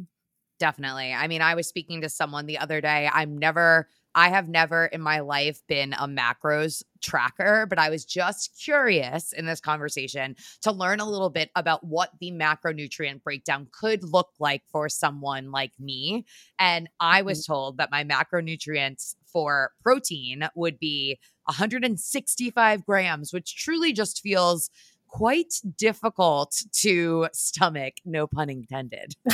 Definitely. 0.58 1.12
I 1.12 1.28
mean, 1.28 1.42
I 1.42 1.54
was 1.54 1.68
speaking 1.68 2.00
to 2.00 2.08
someone 2.08 2.46
the 2.46 2.58
other 2.58 2.80
day. 2.80 3.10
I'm 3.12 3.36
never 3.36 3.88
I 4.16 4.30
have 4.30 4.48
never 4.48 4.86
in 4.86 5.02
my 5.02 5.20
life 5.20 5.60
been 5.68 5.92
a 5.92 6.08
macros 6.08 6.82
tracker, 7.02 7.66
but 7.68 7.78
I 7.78 7.90
was 7.90 8.06
just 8.06 8.58
curious 8.58 9.34
in 9.34 9.44
this 9.44 9.60
conversation 9.60 10.36
to 10.62 10.72
learn 10.72 11.00
a 11.00 11.08
little 11.08 11.28
bit 11.28 11.50
about 11.54 11.84
what 11.84 12.12
the 12.18 12.32
macronutrient 12.32 13.22
breakdown 13.22 13.68
could 13.78 14.02
look 14.02 14.30
like 14.40 14.62
for 14.72 14.88
someone 14.88 15.50
like 15.50 15.72
me. 15.78 16.24
And 16.58 16.88
I 16.98 17.20
was 17.20 17.42
mm-hmm. 17.42 17.52
told 17.52 17.76
that 17.76 17.90
my 17.90 18.04
macronutrients 18.04 19.16
for 19.26 19.72
protein 19.82 20.48
would 20.54 20.78
be 20.78 21.18
165 21.44 22.86
grams, 22.86 23.34
which 23.34 23.54
truly 23.54 23.92
just 23.92 24.22
feels 24.22 24.70
quite 25.08 25.54
difficult 25.76 26.62
to 26.72 27.28
stomach 27.32 27.94
no 28.04 28.26
pun 28.26 28.50
intended 28.50 29.14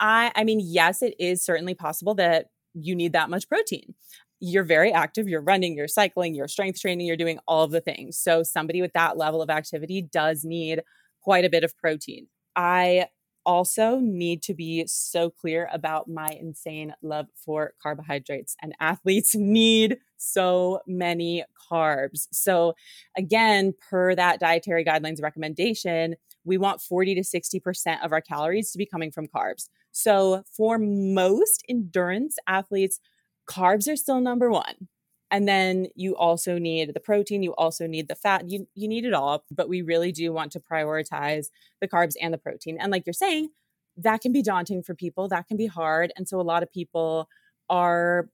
i 0.00 0.30
i 0.34 0.44
mean 0.44 0.60
yes 0.62 1.02
it 1.02 1.14
is 1.18 1.42
certainly 1.42 1.74
possible 1.74 2.14
that 2.14 2.46
you 2.76 2.94
need 2.94 3.12
that 3.12 3.30
much 3.30 3.48
protein. 3.48 3.94
You're 4.38 4.64
very 4.64 4.92
active, 4.92 5.28
you're 5.28 5.40
running, 5.40 5.76
you're 5.76 5.88
cycling, 5.88 6.34
you're 6.34 6.48
strength 6.48 6.80
training, 6.80 7.06
you're 7.06 7.16
doing 7.16 7.38
all 7.48 7.64
of 7.64 7.70
the 7.70 7.80
things. 7.80 8.18
So, 8.18 8.42
somebody 8.42 8.82
with 8.82 8.92
that 8.92 9.16
level 9.16 9.40
of 9.40 9.48
activity 9.48 10.02
does 10.02 10.44
need 10.44 10.82
quite 11.22 11.44
a 11.44 11.50
bit 11.50 11.64
of 11.64 11.76
protein. 11.78 12.26
I 12.54 13.06
also 13.46 13.98
need 14.00 14.42
to 14.42 14.54
be 14.54 14.84
so 14.86 15.30
clear 15.30 15.70
about 15.72 16.08
my 16.08 16.28
insane 16.38 16.94
love 17.02 17.26
for 17.34 17.72
carbohydrates, 17.82 18.56
and 18.60 18.74
athletes 18.80 19.34
need 19.36 19.98
so 20.18 20.80
many 20.86 21.44
carbs. 21.70 22.26
So, 22.32 22.74
again, 23.16 23.74
per 23.90 24.14
that 24.14 24.40
dietary 24.40 24.84
guidelines 24.84 25.22
recommendation, 25.22 26.16
we 26.44 26.58
want 26.58 26.82
40 26.82 27.14
to 27.14 27.24
60% 27.24 28.04
of 28.04 28.12
our 28.12 28.20
calories 28.20 28.72
to 28.72 28.78
be 28.78 28.86
coming 28.86 29.10
from 29.10 29.28
carbs. 29.28 29.68
So, 29.92 30.42
for 30.52 30.78
most 30.78 31.62
endurance 31.68 32.36
athletes, 32.46 33.00
carbs 33.48 33.90
are 33.90 33.96
still 33.96 34.20
number 34.20 34.50
one. 34.50 34.88
And 35.30 35.48
then 35.48 35.88
you 35.96 36.16
also 36.16 36.58
need 36.58 36.94
the 36.94 37.00
protein, 37.00 37.42
you 37.42 37.52
also 37.54 37.86
need 37.86 38.08
the 38.08 38.14
fat, 38.14 38.48
you, 38.48 38.68
you 38.74 38.86
need 38.86 39.04
it 39.04 39.12
all. 39.12 39.44
But 39.50 39.68
we 39.68 39.82
really 39.82 40.12
do 40.12 40.32
want 40.32 40.52
to 40.52 40.60
prioritize 40.60 41.46
the 41.80 41.88
carbs 41.88 42.14
and 42.20 42.32
the 42.32 42.38
protein. 42.38 42.78
And 42.80 42.92
like 42.92 43.06
you're 43.06 43.12
saying, 43.12 43.50
that 43.96 44.20
can 44.20 44.32
be 44.32 44.42
daunting 44.42 44.82
for 44.82 44.94
people, 44.94 45.28
that 45.28 45.48
can 45.48 45.56
be 45.56 45.66
hard. 45.66 46.12
And 46.16 46.28
so 46.28 46.40
a 46.40 46.42
lot 46.42 46.62
of 46.62 46.70
people 46.70 47.28
are 47.68 48.28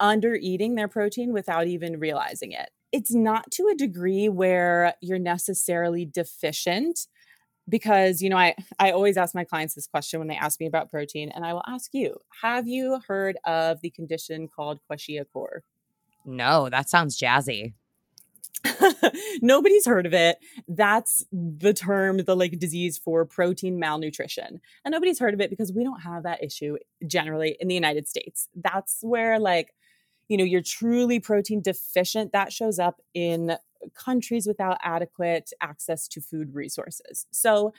under 0.00 0.34
eating 0.34 0.74
their 0.74 0.88
protein 0.88 1.32
without 1.32 1.66
even 1.66 1.98
realizing 1.98 2.52
it. 2.52 2.70
It's 2.92 3.12
not 3.12 3.50
to 3.52 3.68
a 3.68 3.74
degree 3.74 4.28
where 4.28 4.94
you're 5.00 5.18
necessarily 5.18 6.04
deficient 6.04 7.00
because 7.68 8.22
you 8.22 8.30
know 8.30 8.36
I 8.36 8.54
I 8.78 8.92
always 8.92 9.16
ask 9.16 9.34
my 9.34 9.44
clients 9.44 9.74
this 9.74 9.86
question 9.86 10.20
when 10.20 10.28
they 10.28 10.36
ask 10.36 10.58
me 10.58 10.66
about 10.66 10.90
protein 10.90 11.30
and 11.34 11.44
I 11.44 11.52
will 11.52 11.64
ask 11.66 11.90
you 11.92 12.16
have 12.42 12.66
you 12.66 13.00
heard 13.06 13.36
of 13.44 13.80
the 13.82 13.90
condition 13.90 14.48
called 14.48 14.80
kwashiorkor 14.90 15.60
no 16.24 16.68
that 16.68 16.88
sounds 16.88 17.18
jazzy. 17.18 17.74
Nobody's 19.42 19.86
heard 19.86 20.06
of 20.06 20.12
it. 20.12 20.38
That's 20.66 21.24
the 21.32 21.72
term 21.72 22.18
the 22.18 22.34
like 22.34 22.58
disease 22.58 22.98
for 22.98 23.24
protein 23.24 23.78
malnutrition. 23.78 24.60
And 24.84 24.92
nobody's 24.92 25.18
heard 25.18 25.34
of 25.34 25.40
it 25.40 25.50
because 25.50 25.72
we 25.72 25.84
don't 25.84 26.00
have 26.00 26.24
that 26.24 26.42
issue 26.42 26.76
generally 27.06 27.56
in 27.60 27.68
the 27.68 27.74
United 27.74 28.08
States. 28.08 28.48
That's 28.54 28.98
where 29.02 29.38
like 29.38 29.74
you 30.28 30.36
know 30.36 30.44
you're 30.44 30.62
truly 30.62 31.20
protein 31.20 31.62
deficient. 31.62 32.32
That 32.32 32.52
shows 32.52 32.78
up 32.78 33.00
in 33.14 33.56
countries 33.94 34.46
without 34.46 34.78
adequate 34.82 35.52
access 35.60 36.08
to 36.08 36.20
food 36.20 36.54
resources. 36.54 37.26
So, 37.30 37.72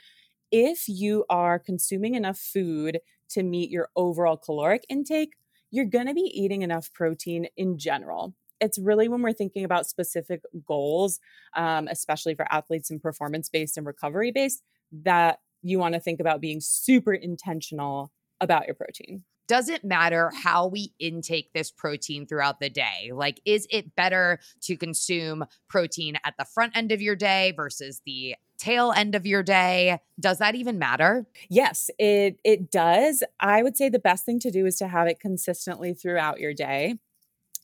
if 0.50 0.88
you 0.88 1.24
are 1.30 1.58
consuming 1.58 2.14
enough 2.14 2.38
food 2.38 3.00
to 3.30 3.42
meet 3.42 3.70
your 3.70 3.88
overall 3.94 4.36
caloric 4.36 4.84
intake, 4.88 5.34
you're 5.70 5.84
going 5.84 6.06
to 6.06 6.14
be 6.14 6.30
eating 6.34 6.62
enough 6.62 6.92
protein 6.92 7.46
in 7.56 7.78
general. 7.78 8.34
It's 8.60 8.78
really 8.78 9.08
when 9.08 9.22
we're 9.22 9.32
thinking 9.32 9.64
about 9.64 9.86
specific 9.86 10.42
goals, 10.66 11.18
um, 11.56 11.88
especially 11.88 12.34
for 12.34 12.46
athletes 12.52 12.90
and 12.90 13.00
performance 13.00 13.48
based 13.48 13.76
and 13.76 13.86
recovery 13.86 14.32
based, 14.32 14.62
that 14.92 15.38
you 15.62 15.78
want 15.78 15.94
to 15.94 16.00
think 16.00 16.20
about 16.20 16.40
being 16.40 16.60
super 16.60 17.14
intentional 17.14 18.12
about 18.40 18.66
your 18.66 18.74
protein 18.74 19.24
does 19.50 19.68
it 19.68 19.82
matter 19.82 20.30
how 20.44 20.68
we 20.68 20.92
intake 21.00 21.52
this 21.52 21.72
protein 21.72 22.24
throughout 22.24 22.60
the 22.60 22.70
day? 22.70 23.10
Like, 23.12 23.40
is 23.44 23.66
it 23.68 23.96
better 23.96 24.38
to 24.62 24.76
consume 24.76 25.44
protein 25.68 26.14
at 26.24 26.34
the 26.38 26.44
front 26.44 26.76
end 26.76 26.92
of 26.92 27.02
your 27.02 27.16
day 27.16 27.52
versus 27.56 28.00
the 28.06 28.36
tail 28.60 28.92
end 28.92 29.14
of 29.14 29.26
your 29.26 29.42
day? 29.42 30.00
Does 30.18 30.38
that 30.38 30.54
even 30.54 30.78
matter? 30.78 31.26
Yes, 31.48 31.90
it 31.98 32.38
it 32.44 32.70
does. 32.70 33.22
I 33.40 33.62
would 33.62 33.76
say 33.76 33.88
the 33.88 33.98
best 33.98 34.24
thing 34.24 34.38
to 34.40 34.50
do 34.50 34.66
is 34.66 34.76
to 34.76 34.88
have 34.88 35.08
it 35.08 35.18
consistently 35.20 35.94
throughout 35.94 36.40
your 36.40 36.54
day 36.54 36.96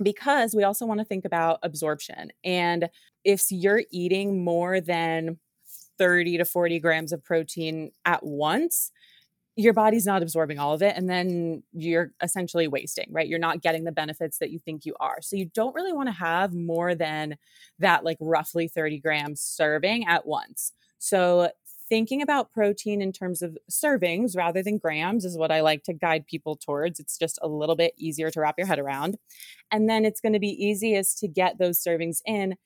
because 0.03 0.55
we 0.55 0.65
also 0.65 0.87
want 0.87 1.01
to 1.01 1.05
think 1.05 1.25
about 1.25 1.59
absorption. 1.63 2.33
And 2.45 2.89
if 3.25 3.51
you're 3.51 3.83
eating 3.91 4.45
more 4.45 4.81
than 4.81 5.39
30 5.99 6.39
to 6.39 6.45
40 6.45 6.79
grams 6.81 7.13
of 7.13 7.25
protein 7.25 7.93
at 8.05 8.25
once, 8.25 8.91
your 9.57 9.73
body's 9.73 10.05
not 10.05 10.23
absorbing 10.23 10.59
all 10.59 10.75
of 10.75 10.83
it 10.83 10.95
and 10.97 11.09
then 11.09 11.63
you're 11.73 12.13
essentially 12.23 12.69
wasting 12.69 13.07
right 13.11 13.27
you're 13.27 13.39
not 13.39 13.63
getting 13.63 13.85
the 13.85 13.93
benefits 13.93 14.39
that 14.39 14.51
you 14.51 14.59
think 14.59 14.85
you 14.85 14.95
are 15.01 15.21
so 15.23 15.35
you 15.35 15.47
don't 15.55 15.75
really 15.75 15.95
want 15.95 16.09
to 16.09 16.13
have 16.13 16.55
more 16.55 16.95
than 16.95 17.37
that 17.79 18.05
like 18.05 18.19
roughly 18.21 18.69
30 18.69 18.99
grams 19.01 19.41
serving 19.41 20.07
at 20.07 20.27
once 20.27 20.73
so 20.99 21.51
thinking 21.89 22.21
about 22.21 22.53
protein 22.53 23.01
in 23.01 23.13
terms 23.13 23.43
of 23.43 23.57
servings 23.71 24.37
rather 24.37 24.63
than 24.63 24.79
grams 24.79 25.25
is 25.25 25.39
what 25.39 25.53
I 25.53 25.61
like 25.61 25.85
to 25.85 25.93
guide 25.93 26.27
people 26.27 26.57
towards. 26.57 26.99
It's 26.99 27.17
just 27.17 27.39
a 27.43 27.49
little 27.49 27.77
bit 27.77 27.95
easier 27.97 28.31
to 28.31 28.41
wrap 28.41 28.57
your 28.59 28.67
head 28.67 28.79
around. 28.79 29.19
And 29.71 29.89
then 29.89 30.05
it's 30.05 30.21
going 30.21 30.33
to 30.33 30.41
be 30.41 30.49
easiest 30.49 31.19
to 31.19 31.29
get 31.29 31.59
those 31.59 31.79
servings 31.79 32.21
in 32.27 32.57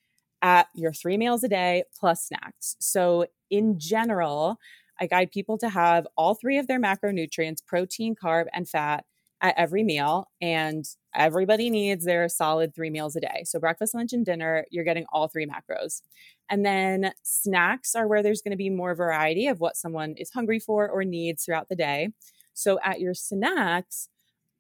at 0.42 0.68
your 0.74 0.92
three 0.92 1.18
meals 1.18 1.44
a 1.44 1.48
day 1.48 1.84
plus 1.98 2.26
snacks. 2.26 2.76
So, 2.80 3.26
in 3.50 3.78
general, 3.78 4.58
I 5.00 5.06
guide 5.06 5.32
people 5.32 5.58
to 5.58 5.68
have 5.68 6.06
all 6.16 6.34
three 6.34 6.58
of 6.58 6.66
their 6.66 6.80
macronutrients 6.80 7.64
protein, 7.66 8.14
carb, 8.14 8.46
and 8.52 8.68
fat 8.68 9.04
at 9.40 9.54
every 9.56 9.82
meal. 9.82 10.28
And 10.40 10.84
everybody 11.14 11.70
needs 11.70 12.04
their 12.04 12.28
solid 12.28 12.74
three 12.74 12.90
meals 12.90 13.16
a 13.16 13.20
day. 13.20 13.42
So, 13.44 13.58
breakfast, 13.58 13.94
lunch, 13.94 14.12
and 14.12 14.24
dinner, 14.24 14.64
you're 14.70 14.84
getting 14.84 15.06
all 15.12 15.28
three 15.28 15.46
macros. 15.46 16.02
And 16.48 16.64
then 16.64 17.12
snacks 17.22 17.94
are 17.94 18.06
where 18.06 18.22
there's 18.22 18.42
going 18.42 18.52
to 18.52 18.56
be 18.56 18.70
more 18.70 18.94
variety 18.94 19.46
of 19.46 19.60
what 19.60 19.76
someone 19.76 20.14
is 20.16 20.30
hungry 20.30 20.58
for 20.58 20.88
or 20.88 21.04
needs 21.04 21.44
throughout 21.44 21.68
the 21.68 21.76
day. 21.76 22.10
So, 22.54 22.78
at 22.84 23.00
your 23.00 23.14
snacks, 23.14 24.08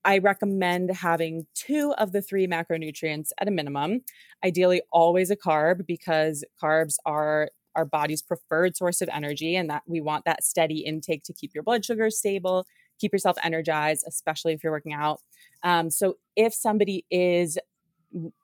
I 0.04 0.18
recommend 0.18 0.90
having 0.90 1.46
two 1.54 1.92
of 1.98 2.12
the 2.12 2.22
three 2.22 2.46
macronutrients 2.46 3.30
at 3.38 3.48
a 3.48 3.50
minimum. 3.50 4.00
Ideally, 4.44 4.82
always 4.90 5.30
a 5.30 5.36
carb 5.36 5.86
because 5.86 6.44
carbs 6.62 6.94
are 7.04 7.50
our 7.76 7.84
body's 7.84 8.22
preferred 8.22 8.76
source 8.76 9.00
of 9.00 9.08
energy 9.12 9.54
and 9.54 9.70
that 9.70 9.82
we 9.86 10.00
want 10.00 10.24
that 10.24 10.42
steady 10.42 10.80
intake 10.80 11.22
to 11.24 11.32
keep 11.32 11.54
your 11.54 11.62
blood 11.62 11.84
sugar 11.84 12.10
stable 12.10 12.66
keep 13.00 13.12
yourself 13.12 13.36
energized 13.42 14.04
especially 14.06 14.52
if 14.52 14.62
you're 14.62 14.72
working 14.72 14.92
out. 14.92 15.20
Um, 15.62 15.90
so 15.90 16.16
if 16.36 16.54
somebody 16.54 17.04
is 17.10 17.58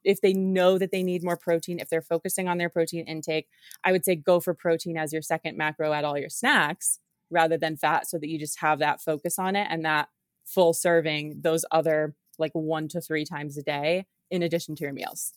if 0.04 0.20
they 0.20 0.32
know 0.32 0.78
that 0.78 0.92
they 0.92 1.02
need 1.02 1.24
more 1.24 1.36
protein 1.36 1.80
if 1.80 1.88
they're 1.88 2.02
focusing 2.02 2.46
on 2.48 2.56
their 2.56 2.68
protein 2.68 3.04
intake 3.06 3.48
i 3.82 3.90
would 3.90 4.04
say 4.04 4.14
go 4.14 4.38
for 4.38 4.54
protein 4.54 4.96
as 4.96 5.12
your 5.12 5.22
second 5.22 5.56
macro 5.56 5.92
at 5.92 6.04
all 6.04 6.16
your 6.16 6.28
snacks 6.28 7.00
rather 7.30 7.58
than 7.58 7.76
fat 7.76 8.06
so 8.06 8.16
that 8.16 8.28
you 8.28 8.38
just 8.38 8.60
have 8.60 8.78
that 8.78 9.00
focus 9.00 9.40
on 9.40 9.56
it 9.56 9.66
and 9.68 9.84
that 9.84 10.08
full 10.44 10.72
serving 10.72 11.40
those 11.40 11.64
other 11.72 12.14
like 12.38 12.52
one 12.52 12.86
to 12.86 13.00
three 13.00 13.24
times 13.24 13.58
a 13.58 13.62
day 13.62 14.06
in 14.30 14.42
addition 14.42 14.76
to 14.76 14.84
your 14.84 14.92
meals 14.92 15.32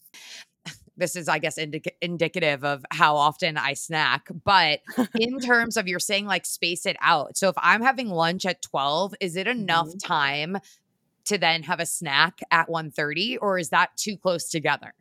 this 1.00 1.16
is 1.16 1.28
i 1.28 1.40
guess 1.40 1.58
indic- 1.58 1.88
indicative 2.02 2.64
of 2.64 2.86
how 2.92 3.16
often 3.16 3.58
i 3.58 3.74
snack 3.74 4.28
but 4.44 4.80
in 5.16 5.40
terms 5.42 5.78
of 5.78 5.88
you're 5.88 6.00
saying 6.00 6.26
like 6.26 6.46
space 6.46 6.86
it 6.86 6.98
out 7.02 7.38
so 7.38 7.50
if 7.50 7.56
i'm 7.58 7.82
having 7.82 8.10
lunch 8.10 8.46
at 8.46 8.62
12 8.62 9.16
is 9.20 9.36
it 9.36 9.48
enough 9.48 9.88
mm-hmm. 9.88 9.98
time 9.98 10.58
to 11.26 11.38
then 11.38 11.64
have 11.64 11.80
a 11.80 11.86
snack 11.86 12.40
at 12.52 12.68
1.30 12.68 13.38
or 13.42 13.58
is 13.58 13.70
that 13.70 13.96
too 13.98 14.18
close 14.18 14.50
together 14.50 14.94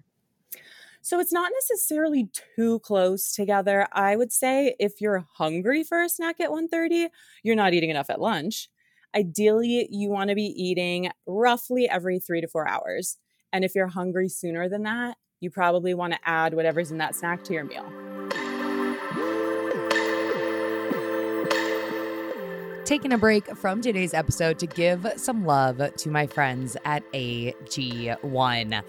so 1.01 1.21
it's 1.21 1.33
not 1.33 1.53
necessarily 1.55 2.29
too 2.57 2.81
close 2.81 3.33
together. 3.33 3.87
I 3.93 4.17
would 4.17 4.33
say 4.33 4.75
if 4.79 5.01
you're 5.01 5.27
hungry 5.37 5.83
for 5.83 6.03
a 6.03 6.09
snack 6.09 6.39
at 6.39 6.51
1:30, 6.51 7.09
you're 7.43 7.57
not 7.57 7.73
eating 7.73 7.89
enough 7.89 8.11
at 8.11 8.21
lunch. 8.21 8.69
Ideally, 9.15 9.89
you 9.91 10.11
want 10.11 10.29
to 10.29 10.37
be 10.37 10.53
eating 10.55 11.11
roughly 11.27 11.89
every 11.89 12.19
3 12.19 12.43
to 12.43 12.49
4 12.49 12.69
hours. 12.69 13.17
And 13.53 13.65
if 13.65 13.75
you're 13.75 13.89
hungry 13.89 14.29
sooner 14.29 14.69
than 14.69 14.83
that, 14.83 15.17
you 15.41 15.51
probably 15.51 15.95
want 15.95 16.13
to 16.13 16.19
add 16.25 16.55
whatever's 16.55 16.91
in 16.91 16.99
that 16.99 17.15
snack 17.15 17.45
to 17.45 17.53
your 17.53 17.65
meal. 17.65 17.87
taking 22.89 23.13
a 23.13 23.19
break 23.19 23.55
from 23.55 23.83
today's 23.83 24.15
episode 24.15 24.59
to 24.59 24.67
give 24.67 25.07
some 25.17 25.45
love 25.45 25.79
to 25.95 26.09
my 26.11 26.27
friends 26.27 26.75
at 26.87 27.05
AG1. 27.13 28.83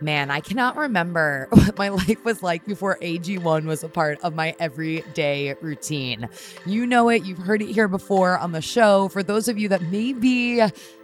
Man, 0.00 0.30
I 0.32 0.40
cannot 0.40 0.76
remember 0.76 1.46
what 1.50 1.78
my 1.78 1.90
life 1.90 2.24
was 2.24 2.42
like 2.42 2.66
before 2.66 2.98
AG1 3.00 3.64
was 3.64 3.84
a 3.84 3.88
part 3.88 4.18
of 4.22 4.34
my 4.34 4.56
everyday 4.58 5.54
routine. 5.60 6.28
You 6.66 6.84
know 6.84 7.08
it, 7.08 7.24
you've 7.24 7.38
heard 7.38 7.62
it 7.62 7.68
here 7.68 7.86
before 7.86 8.36
on 8.38 8.50
the 8.50 8.60
show. 8.60 9.06
For 9.06 9.22
those 9.22 9.46
of 9.46 9.56
you 9.56 9.68
that 9.68 9.82
may 9.82 10.12
be 10.12 10.60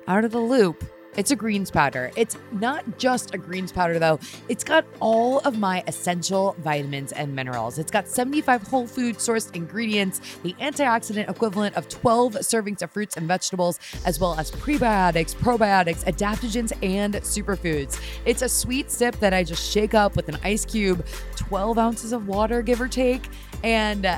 out 0.09 0.25
of 0.25 0.33
the 0.33 0.41
loop, 0.41 0.83
it's 1.17 1.31
a 1.31 1.37
greens 1.37 1.71
powder. 1.71 2.11
It's 2.17 2.37
not 2.53 2.99
just 2.99 3.35
a 3.35 3.39
greens 3.39 3.73
powder, 3.73 3.99
though. 3.99 4.21
It's 4.49 4.63
got 4.63 4.85
all 5.01 5.41
of 5.41 5.59
my 5.59 5.83
essential 5.87 6.55
vitamins 6.61 7.13
and 7.13 7.35
minerals. 7.35 7.79
It's 7.79 7.91
got 7.91 8.07
75 8.09 8.63
whole 8.63 8.87
food 8.87 9.17
sourced 9.17 9.55
ingredients, 9.55 10.21
the 10.43 10.55
antioxidant 10.55 11.29
equivalent 11.29 11.77
of 11.77 11.89
12 11.89 12.35
servings 12.35 12.83
of 12.83 12.91
fruits 12.91 13.17
and 13.17 13.27
vegetables, 13.27 13.81
as 14.05 14.21
well 14.21 14.39
as 14.39 14.51
prebiotics, 14.51 15.35
probiotics, 15.35 16.05
adaptogens, 16.05 16.73
and 16.83 17.15
superfoods. 17.15 18.01
It's 18.25 18.43
a 18.43 18.49
sweet 18.49 18.91
sip 18.91 19.17
that 19.17 19.35
I 19.35 19.43
just 19.43 19.69
shake 19.71 19.95
up 19.95 20.15
with 20.17 20.29
an 20.29 20.39
ice 20.45 20.65
cube, 20.65 21.05
12 21.37 21.77
ounces 21.79 22.13
of 22.13 22.29
water, 22.29 22.63
give 22.63 22.81
or 22.81 22.89
take, 22.89 23.29
and 23.65 24.09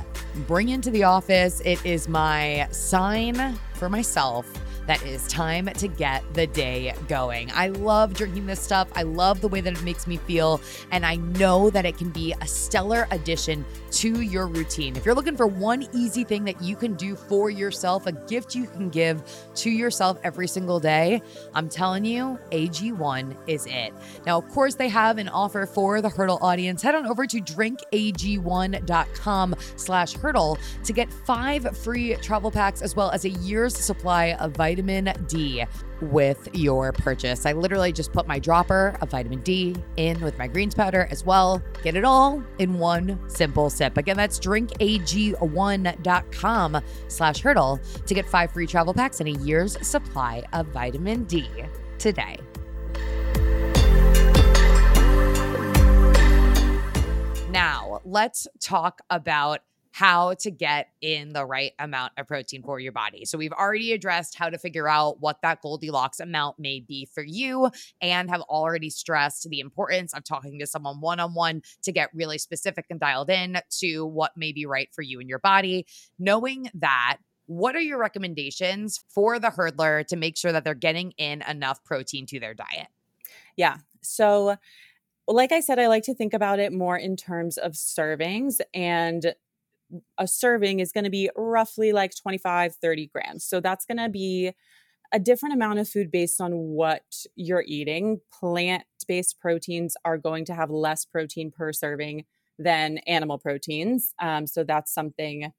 bring 0.46 0.68
into 0.68 0.90
the 0.90 1.04
office. 1.04 1.60
It 1.64 1.84
is 1.86 2.06
my 2.06 2.68
sign 2.70 3.58
for 3.74 3.88
myself 3.88 4.61
that 4.86 5.02
is 5.02 5.26
time 5.28 5.66
to 5.66 5.88
get 5.88 6.22
the 6.34 6.46
day 6.46 6.94
going. 7.08 7.50
I 7.54 7.68
love 7.68 8.14
drinking 8.14 8.46
this 8.46 8.60
stuff. 8.60 8.88
I 8.94 9.02
love 9.02 9.40
the 9.40 9.48
way 9.48 9.60
that 9.60 9.72
it 9.72 9.82
makes 9.82 10.06
me 10.06 10.18
feel. 10.18 10.60
And 10.90 11.06
I 11.06 11.16
know 11.16 11.70
that 11.70 11.84
it 11.84 11.98
can 11.98 12.10
be 12.10 12.34
a 12.40 12.46
stellar 12.46 13.06
addition 13.10 13.64
to 13.92 14.22
your 14.22 14.46
routine. 14.46 14.96
If 14.96 15.04
you're 15.04 15.14
looking 15.14 15.36
for 15.36 15.46
one 15.46 15.86
easy 15.92 16.24
thing 16.24 16.44
that 16.44 16.60
you 16.62 16.76
can 16.76 16.94
do 16.94 17.14
for 17.14 17.50
yourself, 17.50 18.06
a 18.06 18.12
gift 18.12 18.54
you 18.54 18.66
can 18.66 18.88
give 18.88 19.22
to 19.56 19.70
yourself 19.70 20.18
every 20.24 20.48
single 20.48 20.80
day, 20.80 21.20
I'm 21.54 21.68
telling 21.68 22.04
you, 22.04 22.38
AG1 22.50 23.36
is 23.46 23.66
it. 23.66 23.92
Now, 24.26 24.38
of 24.38 24.48
course, 24.48 24.74
they 24.74 24.88
have 24.88 25.18
an 25.18 25.28
offer 25.28 25.66
for 25.66 26.00
the 26.00 26.08
Hurdle 26.08 26.38
audience. 26.40 26.82
Head 26.82 26.94
on 26.94 27.06
over 27.06 27.26
to 27.26 27.38
drinkag1.com 27.38 29.54
slash 29.76 30.14
hurdle 30.14 30.58
to 30.84 30.92
get 30.92 31.12
five 31.12 31.76
free 31.76 32.14
travel 32.16 32.50
packs 32.50 32.82
as 32.82 32.96
well 32.96 33.10
as 33.10 33.24
a 33.24 33.30
year's 33.30 33.76
supply 33.76 34.32
of 34.34 34.52
vitamin 34.72 35.12
D 35.28 35.62
with 36.00 36.48
your 36.54 36.92
purchase. 36.92 37.44
I 37.44 37.52
literally 37.52 37.92
just 37.92 38.10
put 38.10 38.26
my 38.26 38.38
dropper 38.38 38.96
of 39.02 39.10
vitamin 39.10 39.42
D 39.42 39.76
in 39.98 40.18
with 40.22 40.38
my 40.38 40.46
greens 40.46 40.74
powder 40.74 41.06
as 41.10 41.26
well. 41.26 41.62
Get 41.82 41.94
it 41.94 42.04
all 42.04 42.42
in 42.58 42.78
one 42.78 43.20
simple 43.28 43.68
sip. 43.68 43.98
Again, 43.98 44.16
that's 44.16 44.40
drinkag1.com 44.40 46.80
slash 47.08 47.40
hurdle 47.40 47.78
to 48.06 48.14
get 48.14 48.26
five 48.26 48.50
free 48.50 48.66
travel 48.66 48.94
packs 48.94 49.20
and 49.20 49.28
a 49.28 49.32
year's 49.42 49.76
supply 49.86 50.42
of 50.54 50.68
vitamin 50.68 51.24
D 51.24 51.46
today. 51.98 52.38
Now, 57.50 58.00
let's 58.06 58.48
talk 58.58 59.02
about 59.10 59.60
how 59.92 60.34
to 60.34 60.50
get 60.50 60.88
in 61.00 61.32
the 61.32 61.44
right 61.46 61.72
amount 61.78 62.12
of 62.16 62.26
protein 62.26 62.62
for 62.62 62.80
your 62.80 62.92
body. 62.92 63.24
So, 63.24 63.38
we've 63.38 63.52
already 63.52 63.92
addressed 63.92 64.36
how 64.36 64.50
to 64.50 64.58
figure 64.58 64.88
out 64.88 65.20
what 65.20 65.40
that 65.42 65.62
Goldilocks 65.62 66.20
amount 66.20 66.58
may 66.58 66.80
be 66.80 67.06
for 67.06 67.22
you, 67.22 67.70
and 68.00 68.28
have 68.30 68.40
already 68.42 68.90
stressed 68.90 69.48
the 69.48 69.60
importance 69.60 70.12
of 70.14 70.24
talking 70.24 70.58
to 70.58 70.66
someone 70.66 71.00
one 71.00 71.20
on 71.20 71.34
one 71.34 71.62
to 71.82 71.92
get 71.92 72.10
really 72.14 72.38
specific 72.38 72.86
and 72.90 72.98
dialed 72.98 73.30
in 73.30 73.58
to 73.78 74.04
what 74.06 74.36
may 74.36 74.52
be 74.52 74.66
right 74.66 74.88
for 74.92 75.02
you 75.02 75.20
and 75.20 75.28
your 75.28 75.38
body. 75.38 75.86
Knowing 76.18 76.70
that, 76.74 77.18
what 77.46 77.76
are 77.76 77.80
your 77.80 77.98
recommendations 77.98 79.04
for 79.08 79.38
the 79.38 79.48
hurdler 79.48 80.06
to 80.06 80.16
make 80.16 80.36
sure 80.36 80.52
that 80.52 80.64
they're 80.64 80.74
getting 80.74 81.12
in 81.18 81.42
enough 81.42 81.84
protein 81.84 82.26
to 82.26 82.40
their 82.40 82.54
diet? 82.54 82.88
Yeah. 83.56 83.78
So, 84.00 84.56
like 85.28 85.52
I 85.52 85.60
said, 85.60 85.78
I 85.78 85.86
like 85.86 86.04
to 86.04 86.14
think 86.14 86.34
about 86.34 86.58
it 86.58 86.72
more 86.72 86.96
in 86.96 87.16
terms 87.16 87.56
of 87.56 87.72
servings. 87.72 88.60
And 88.74 89.34
a 90.18 90.26
serving 90.26 90.80
is 90.80 90.92
going 90.92 91.04
to 91.04 91.10
be 91.10 91.30
roughly 91.36 91.92
like 91.92 92.12
25, 92.14 92.76
30 92.76 93.06
grams. 93.08 93.44
So 93.44 93.60
that's 93.60 93.84
going 93.84 93.98
to 93.98 94.08
be 94.08 94.52
a 95.12 95.18
different 95.18 95.54
amount 95.54 95.78
of 95.78 95.88
food 95.88 96.10
based 96.10 96.40
on 96.40 96.52
what 96.52 97.02
you're 97.36 97.64
eating. 97.66 98.20
Plant 98.32 98.84
based 99.06 99.38
proteins 99.40 99.96
are 100.04 100.16
going 100.16 100.44
to 100.46 100.54
have 100.54 100.70
less 100.70 101.04
protein 101.04 101.50
per 101.50 101.72
serving 101.72 102.24
than 102.58 102.98
animal 103.06 103.38
proteins. 103.38 104.14
Um, 104.20 104.46
so 104.46 104.64
that's 104.64 104.92
something 104.92 105.52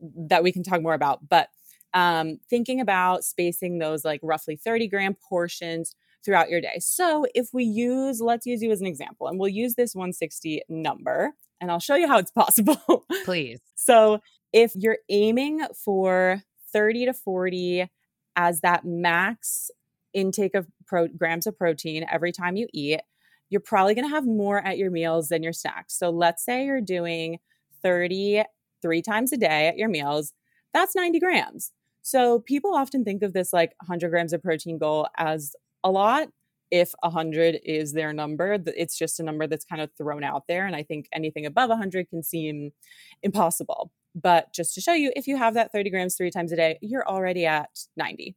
that 0.00 0.42
we 0.42 0.52
can 0.52 0.62
talk 0.62 0.82
more 0.82 0.94
about. 0.94 1.28
But 1.28 1.48
um, 1.94 2.40
thinking 2.50 2.80
about 2.80 3.24
spacing 3.24 3.78
those 3.78 4.04
like 4.04 4.20
roughly 4.22 4.56
30 4.56 4.88
gram 4.88 5.16
portions 5.28 5.94
throughout 6.24 6.50
your 6.50 6.60
day. 6.60 6.78
So 6.80 7.26
if 7.34 7.50
we 7.52 7.64
use, 7.64 8.20
let's 8.20 8.46
use 8.46 8.62
you 8.62 8.70
as 8.70 8.80
an 8.80 8.86
example, 8.86 9.26
and 9.26 9.38
we'll 9.38 9.48
use 9.48 9.74
this 9.74 9.94
160 9.94 10.62
number 10.68 11.34
and 11.60 11.70
I'll 11.70 11.80
show 11.80 11.94
you 11.94 12.06
how 12.06 12.18
it's 12.18 12.30
possible. 12.42 13.06
Please. 13.24 13.60
so, 13.74 14.20
if 14.52 14.72
you're 14.76 14.98
aiming 15.08 15.66
for 15.84 16.42
30 16.72 17.06
to 17.06 17.12
40 17.12 17.90
as 18.36 18.60
that 18.60 18.84
max 18.84 19.70
intake 20.12 20.54
of 20.54 20.68
pro- 20.86 21.08
grams 21.08 21.46
of 21.48 21.58
protein 21.58 22.06
every 22.08 22.30
time 22.30 22.54
you 22.54 22.68
eat, 22.72 23.00
you're 23.50 23.60
probably 23.60 23.94
going 23.94 24.06
to 24.06 24.14
have 24.14 24.26
more 24.26 24.64
at 24.64 24.78
your 24.78 24.92
meals 24.92 25.28
than 25.28 25.42
your 25.42 25.52
snacks. 25.52 25.98
So, 25.98 26.10
let's 26.10 26.44
say 26.44 26.66
you're 26.66 26.80
doing 26.80 27.38
30 27.82 28.44
three 28.82 29.02
times 29.02 29.32
a 29.32 29.38
day 29.38 29.68
at 29.68 29.78
your 29.78 29.88
meals, 29.88 30.34
that's 30.74 30.94
90 30.94 31.18
grams. 31.18 31.72
So, 32.02 32.40
people 32.40 32.74
often 32.74 33.04
think 33.04 33.22
of 33.22 33.32
this 33.32 33.52
like 33.52 33.72
100 33.80 34.10
grams 34.10 34.32
of 34.34 34.42
protein 34.42 34.78
goal 34.78 35.08
as 35.16 35.54
a 35.84 35.90
lot 35.90 36.28
if 36.70 36.94
100 37.02 37.60
is 37.64 37.92
their 37.92 38.12
number 38.12 38.58
it's 38.66 38.98
just 38.98 39.20
a 39.20 39.22
number 39.22 39.46
that's 39.46 39.64
kind 39.64 39.82
of 39.82 39.90
thrown 39.96 40.24
out 40.24 40.44
there 40.48 40.66
and 40.66 40.74
i 40.74 40.82
think 40.82 41.06
anything 41.12 41.46
above 41.46 41.68
100 41.70 42.08
can 42.08 42.22
seem 42.22 42.72
impossible. 43.22 43.92
But 44.16 44.54
just 44.54 44.74
to 44.74 44.80
show 44.80 44.92
you 44.94 45.12
if 45.16 45.26
you 45.26 45.36
have 45.36 45.54
that 45.54 45.72
30 45.72 45.90
grams 45.90 46.16
three 46.16 46.30
times 46.30 46.52
a 46.52 46.56
day 46.56 46.78
you're 46.82 47.06
already 47.08 47.46
at 47.46 47.70
90 47.96 48.36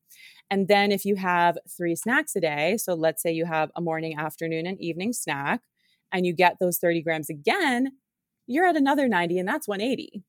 and 0.50 0.68
then 0.68 0.92
if 0.92 1.06
you 1.06 1.16
have 1.16 1.58
three 1.78 1.96
snacks 1.96 2.36
a 2.36 2.42
day 2.42 2.78
so 2.78 2.96
let's 2.96 3.22
say 3.22 3.32
you 3.32 3.46
have 3.46 3.72
a 3.76 3.82
morning 3.82 4.18
afternoon 4.18 4.66
and 4.66 4.82
evening 4.82 5.14
snack 5.14 5.62
and 6.12 6.26
you 6.26 6.34
get 6.34 6.58
those 6.60 6.80
30 6.80 7.04
grams 7.04 7.30
again 7.30 7.92
you're 8.48 8.66
at 8.66 8.76
another 8.76 9.08
90 9.08 9.38
and 9.40 9.48
that's 9.48 9.68
180 9.68 10.24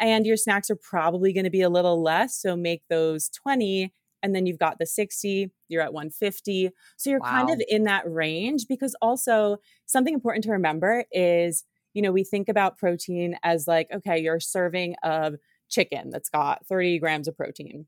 and 0.00 0.26
your 0.26 0.36
snacks 0.36 0.70
are 0.70 0.76
probably 0.76 1.32
going 1.32 1.44
to 1.44 1.50
be 1.50 1.62
a 1.62 1.70
little 1.70 2.02
less 2.02 2.36
so 2.40 2.56
make 2.56 2.82
those 2.88 3.28
20 3.28 3.92
and 4.22 4.34
then 4.34 4.46
you've 4.46 4.58
got 4.58 4.78
the 4.78 4.86
60 4.86 5.50
you're 5.68 5.82
at 5.82 5.92
150 5.92 6.70
so 6.96 7.10
you're 7.10 7.20
wow. 7.20 7.30
kind 7.30 7.50
of 7.50 7.62
in 7.68 7.84
that 7.84 8.10
range 8.10 8.66
because 8.68 8.94
also 9.00 9.58
something 9.86 10.14
important 10.14 10.44
to 10.44 10.50
remember 10.50 11.04
is 11.12 11.64
you 11.94 12.02
know 12.02 12.12
we 12.12 12.24
think 12.24 12.48
about 12.48 12.78
protein 12.78 13.36
as 13.42 13.66
like 13.66 13.88
okay 13.92 14.18
you're 14.18 14.40
serving 14.40 14.94
of 15.02 15.36
chicken 15.68 16.10
that's 16.10 16.28
got 16.28 16.66
30 16.66 16.98
grams 16.98 17.28
of 17.28 17.36
protein 17.36 17.86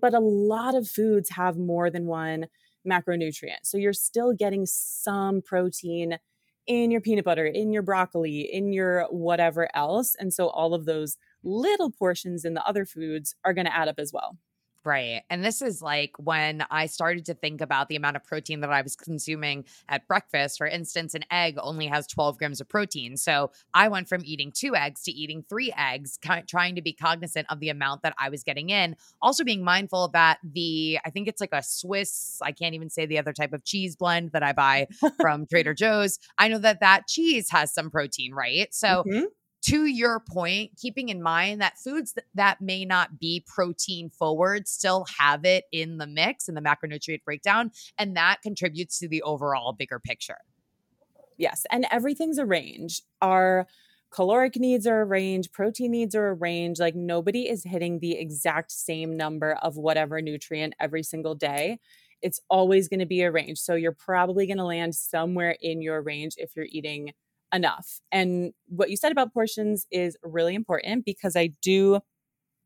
but 0.00 0.14
a 0.14 0.20
lot 0.20 0.74
of 0.74 0.88
foods 0.88 1.30
have 1.30 1.56
more 1.56 1.90
than 1.90 2.06
one 2.06 2.46
macronutrient. 2.86 3.60
So 3.64 3.78
you're 3.78 3.92
still 3.92 4.32
getting 4.32 4.66
some 4.66 5.42
protein 5.42 6.18
in 6.66 6.90
your 6.90 7.00
peanut 7.00 7.26
butter 7.26 7.44
in 7.44 7.74
your 7.74 7.82
broccoli 7.82 8.40
in 8.40 8.72
your 8.72 9.06
whatever 9.10 9.68
else 9.76 10.16
and 10.18 10.32
so 10.32 10.48
all 10.48 10.72
of 10.72 10.86
those 10.86 11.18
little 11.42 11.90
portions 11.90 12.42
in 12.42 12.54
the 12.54 12.66
other 12.66 12.86
foods 12.86 13.34
are 13.44 13.52
going 13.52 13.66
to 13.66 13.76
add 13.76 13.86
up 13.86 13.96
as 13.98 14.14
well 14.14 14.38
Right. 14.84 15.22
And 15.30 15.42
this 15.42 15.62
is 15.62 15.80
like 15.80 16.12
when 16.18 16.64
I 16.70 16.86
started 16.86 17.24
to 17.26 17.34
think 17.34 17.62
about 17.62 17.88
the 17.88 17.96
amount 17.96 18.16
of 18.16 18.24
protein 18.24 18.60
that 18.60 18.70
I 18.70 18.82
was 18.82 18.96
consuming 18.96 19.64
at 19.88 20.06
breakfast. 20.06 20.58
For 20.58 20.66
instance, 20.66 21.14
an 21.14 21.24
egg 21.30 21.56
only 21.58 21.86
has 21.86 22.06
12 22.06 22.36
grams 22.36 22.60
of 22.60 22.68
protein. 22.68 23.16
So 23.16 23.50
I 23.72 23.88
went 23.88 24.10
from 24.10 24.20
eating 24.26 24.52
two 24.52 24.76
eggs 24.76 25.02
to 25.04 25.10
eating 25.10 25.42
three 25.48 25.72
eggs, 25.78 26.18
trying 26.46 26.74
to 26.74 26.82
be 26.82 26.92
cognizant 26.92 27.46
of 27.48 27.60
the 27.60 27.70
amount 27.70 28.02
that 28.02 28.14
I 28.18 28.28
was 28.28 28.44
getting 28.44 28.68
in. 28.68 28.94
Also 29.22 29.42
being 29.42 29.64
mindful 29.64 30.08
that 30.08 30.38
the, 30.42 30.98
I 31.02 31.08
think 31.08 31.28
it's 31.28 31.40
like 31.40 31.54
a 31.54 31.62
Swiss, 31.62 32.38
I 32.42 32.52
can't 32.52 32.74
even 32.74 32.90
say 32.90 33.06
the 33.06 33.18
other 33.18 33.32
type 33.32 33.54
of 33.54 33.64
cheese 33.64 33.96
blend 33.96 34.32
that 34.32 34.42
I 34.42 34.52
buy 34.52 34.88
from 35.18 35.46
Trader 35.46 35.72
Joe's. 35.72 36.18
I 36.36 36.48
know 36.48 36.58
that 36.58 36.80
that 36.80 37.08
cheese 37.08 37.48
has 37.50 37.72
some 37.72 37.90
protein, 37.90 38.34
right? 38.34 38.72
So 38.74 39.04
mm-hmm 39.06 39.24
to 39.64 39.86
your 39.86 40.20
point, 40.20 40.72
keeping 40.76 41.08
in 41.08 41.22
mind 41.22 41.60
that 41.60 41.78
foods 41.78 42.14
that, 42.34 42.60
may 42.60 42.84
not 42.84 43.18
be 43.18 43.44
protein 43.46 44.10
forward 44.10 44.68
still 44.68 45.06
have 45.18 45.44
it 45.44 45.64
in 45.72 45.98
the 45.98 46.06
mix 46.06 46.48
in 46.48 46.54
the 46.54 46.60
macronutrient 46.60 47.24
breakdown, 47.24 47.70
and 47.98 48.16
that 48.16 48.42
contributes 48.42 48.98
to 48.98 49.08
the 49.08 49.22
overall 49.22 49.72
bigger 49.72 49.98
picture. 49.98 50.38
Yes, 51.36 51.66
and 51.70 51.86
everything's 51.90 52.38
a 52.38 52.46
range. 52.46 53.02
Our 53.20 53.66
caloric 54.10 54.56
needs 54.56 54.86
are 54.86 55.00
a 55.00 55.04
range, 55.04 55.50
protein 55.50 55.90
needs 55.90 56.14
are 56.14 56.28
a 56.28 56.34
range. 56.34 56.78
Like 56.78 56.94
nobody 56.94 57.48
is 57.48 57.64
hitting 57.64 57.98
the 57.98 58.12
exact 58.12 58.70
same 58.70 59.16
number 59.16 59.54
of 59.62 59.76
whatever 59.76 60.20
nutrient 60.20 60.74
every 60.78 61.02
single 61.02 61.34
day. 61.34 61.80
It's 62.22 62.40
always 62.48 62.88
going 62.88 63.00
to 63.00 63.06
be 63.06 63.22
a 63.22 63.32
range. 63.32 63.58
So 63.58 63.74
you're 63.74 63.92
probably 63.92 64.46
going 64.46 64.58
to 64.58 64.64
land 64.64 64.94
somewhere 64.94 65.56
in 65.60 65.82
your 65.82 66.00
range 66.02 66.34
if 66.38 66.52
you're 66.54 66.68
eating 66.70 67.12
enough. 67.54 68.00
And 68.12 68.52
what 68.66 68.90
you 68.90 68.96
said 68.96 69.12
about 69.12 69.32
portions 69.32 69.86
is 69.90 70.16
really 70.22 70.54
important 70.54 71.04
because 71.04 71.36
I 71.36 71.50
do 71.62 72.00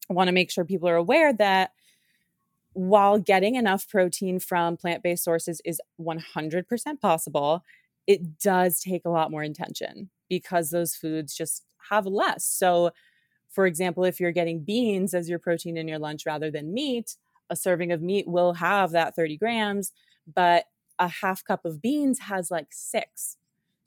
want 0.08 0.28
to 0.28 0.32
make 0.32 0.50
sure 0.50 0.64
people 0.64 0.88
are 0.88 0.96
aware 0.96 1.32
that 1.34 1.72
while 2.72 3.18
getting 3.18 3.56
enough 3.56 3.88
protein 3.88 4.38
from 4.40 4.76
plant 4.76 5.02
based 5.02 5.24
sources 5.24 5.60
is 5.64 5.80
100% 6.00 7.00
possible, 7.00 7.62
it 8.06 8.38
does 8.38 8.80
take 8.80 9.04
a 9.04 9.10
lot 9.10 9.30
more 9.30 9.42
intention 9.42 10.10
because 10.28 10.70
those 10.70 10.94
foods 10.94 11.36
just 11.36 11.64
have 11.90 12.06
less. 12.06 12.44
So, 12.44 12.90
for 13.50 13.66
example, 13.66 14.04
if 14.04 14.20
you're 14.20 14.32
getting 14.32 14.60
beans 14.64 15.14
as 15.14 15.28
your 15.28 15.38
protein 15.38 15.76
in 15.76 15.88
your 15.88 15.98
lunch 15.98 16.24
rather 16.24 16.50
than 16.50 16.72
meat, 16.72 17.16
a 17.50 17.56
serving 17.56 17.92
of 17.92 18.02
meat 18.02 18.26
will 18.28 18.54
have 18.54 18.92
that 18.92 19.16
30 19.16 19.36
grams, 19.36 19.92
but 20.32 20.64
a 20.98 21.08
half 21.08 21.44
cup 21.44 21.64
of 21.64 21.80
beans 21.80 22.20
has 22.20 22.50
like 22.50 22.68
six. 22.70 23.36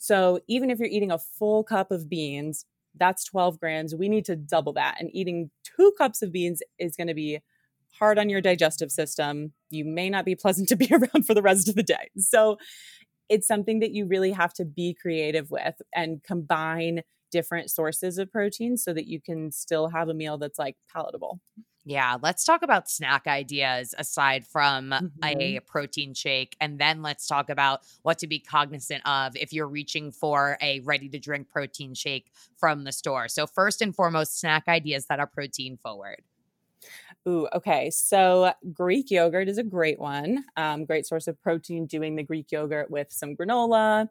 So 0.02 0.40
even 0.48 0.72
if 0.72 0.80
you're 0.80 0.88
eating 0.88 1.12
a 1.12 1.20
full 1.20 1.64
cup 1.64 1.92
of 1.92 2.10
beans, 2.10 2.66
that's 2.98 3.24
12 3.24 3.60
grams. 3.60 3.94
We 3.94 4.10
need 4.10 4.26
to 4.26 4.36
double 4.36 4.74
that. 4.74 4.96
And 5.00 5.12
eating 5.14 5.52
two 5.64 5.94
cups 5.96 6.24
of 6.24 6.32
beans 6.32 6.64
is 6.80 6.96
going 6.96 7.06
to 7.06 7.14
be 7.14 7.40
hard 8.00 8.18
on 8.18 8.28
your 8.28 8.42
digestive 8.42 8.92
system. 8.92 9.54
You 9.70 9.86
may 9.86 10.10
not 10.10 10.26
be 10.26 10.34
pleasant 10.42 10.70
to 10.70 10.76
be 10.76 10.90
around 10.92 11.28
for 11.28 11.36
the 11.36 11.44
rest 11.44 11.70
of 11.70 11.76
the 11.76 11.84
day. 11.84 12.10
So 12.18 12.58
it's 13.30 13.48
something 13.48 13.80
that 13.82 13.92
you 13.92 14.08
really 14.08 14.32
have 14.32 14.54
to 14.56 14.66
be 14.66 14.98
creative 15.00 15.52
with 15.52 15.76
and 15.96 16.24
combine 16.24 17.04
different 17.32 17.70
sources 17.70 18.18
of 18.18 18.32
protein 18.32 18.78
so 18.78 18.94
that 18.94 19.08
you 19.08 19.22
can 19.22 19.52
still 19.52 19.90
have 19.90 20.10
a 20.10 20.16
meal 20.16 20.40
that's 20.40 20.58
like 20.58 20.78
palatable. 20.92 21.40
Yeah, 21.84 22.17
let's 22.22 22.44
talk 22.44 22.62
about 22.62 22.89
snack 22.89 23.26
ideas 23.26 23.96
aside 23.98 24.46
from 24.46 24.94
Mm-hmm. 25.02 25.24
a 25.24 25.60
protein 25.62 26.13
shake. 26.13 26.56
And 26.62 26.80
then 26.80 27.02
let's 27.02 27.28
talk 27.28 27.50
about 27.50 27.82
what 28.04 28.20
to 28.20 28.28
be 28.28 28.39
cognizant 28.39 29.06
of 29.08 29.36
if 29.36 29.52
you're 29.52 29.67
reaching 29.67 30.12
for 30.12 30.58
a 30.62 30.80
ready 30.82 31.10
to 31.10 31.20
drink 31.20 31.50
protein 31.50 31.96
shake 31.96 32.32
from 32.58 32.84
the 32.84 32.91
store. 32.91 33.28
So, 33.28 33.48
first 33.48 33.82
and 33.82 33.96
foremost, 33.96 34.39
snack 34.39 34.67
ideas 34.67 35.08
that 35.08 35.20
are 35.20 35.28
protein 35.28 35.78
forward. 35.78 36.22
Ooh, 37.28 37.48
okay. 37.54 37.89
So 37.91 38.54
Greek 38.74 39.12
yogurt 39.12 39.48
is 39.48 39.58
a 39.58 39.63
great 39.63 40.00
one. 40.00 40.44
Um, 40.58 40.86
great 40.86 41.06
source 41.06 41.28
of 41.28 41.39
protein 41.41 41.86
doing 41.86 42.15
the 42.15 42.24
Greek 42.24 42.52
yogurt 42.52 42.89
with 42.89 43.12
some 43.12 43.36
granola. 43.36 44.10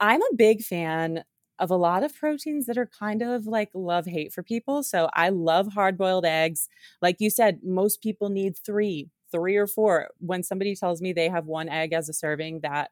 I'm 0.00 0.22
a 0.22 0.34
big 0.36 0.62
fan 0.62 1.24
of 1.58 1.70
a 1.70 1.76
lot 1.76 2.02
of 2.02 2.14
proteins 2.14 2.66
that 2.66 2.78
are 2.78 2.86
kind 2.98 3.22
of 3.22 3.46
like 3.46 3.70
love 3.74 4.06
hate 4.06 4.32
for 4.32 4.42
people. 4.42 4.82
So 4.82 5.08
I 5.14 5.28
love 5.30 5.72
hard 5.72 5.98
boiled 5.98 6.24
eggs. 6.24 6.68
Like 7.02 7.16
you 7.18 7.30
said, 7.30 7.60
most 7.64 8.00
people 8.00 8.28
need 8.28 8.56
three, 8.56 9.10
three 9.32 9.56
or 9.56 9.66
four. 9.66 10.08
When 10.18 10.42
somebody 10.42 10.74
tells 10.74 11.00
me 11.00 11.12
they 11.12 11.28
have 11.28 11.46
one 11.46 11.68
egg 11.68 11.92
as 11.92 12.08
a 12.08 12.12
serving, 12.12 12.60
that 12.60 12.90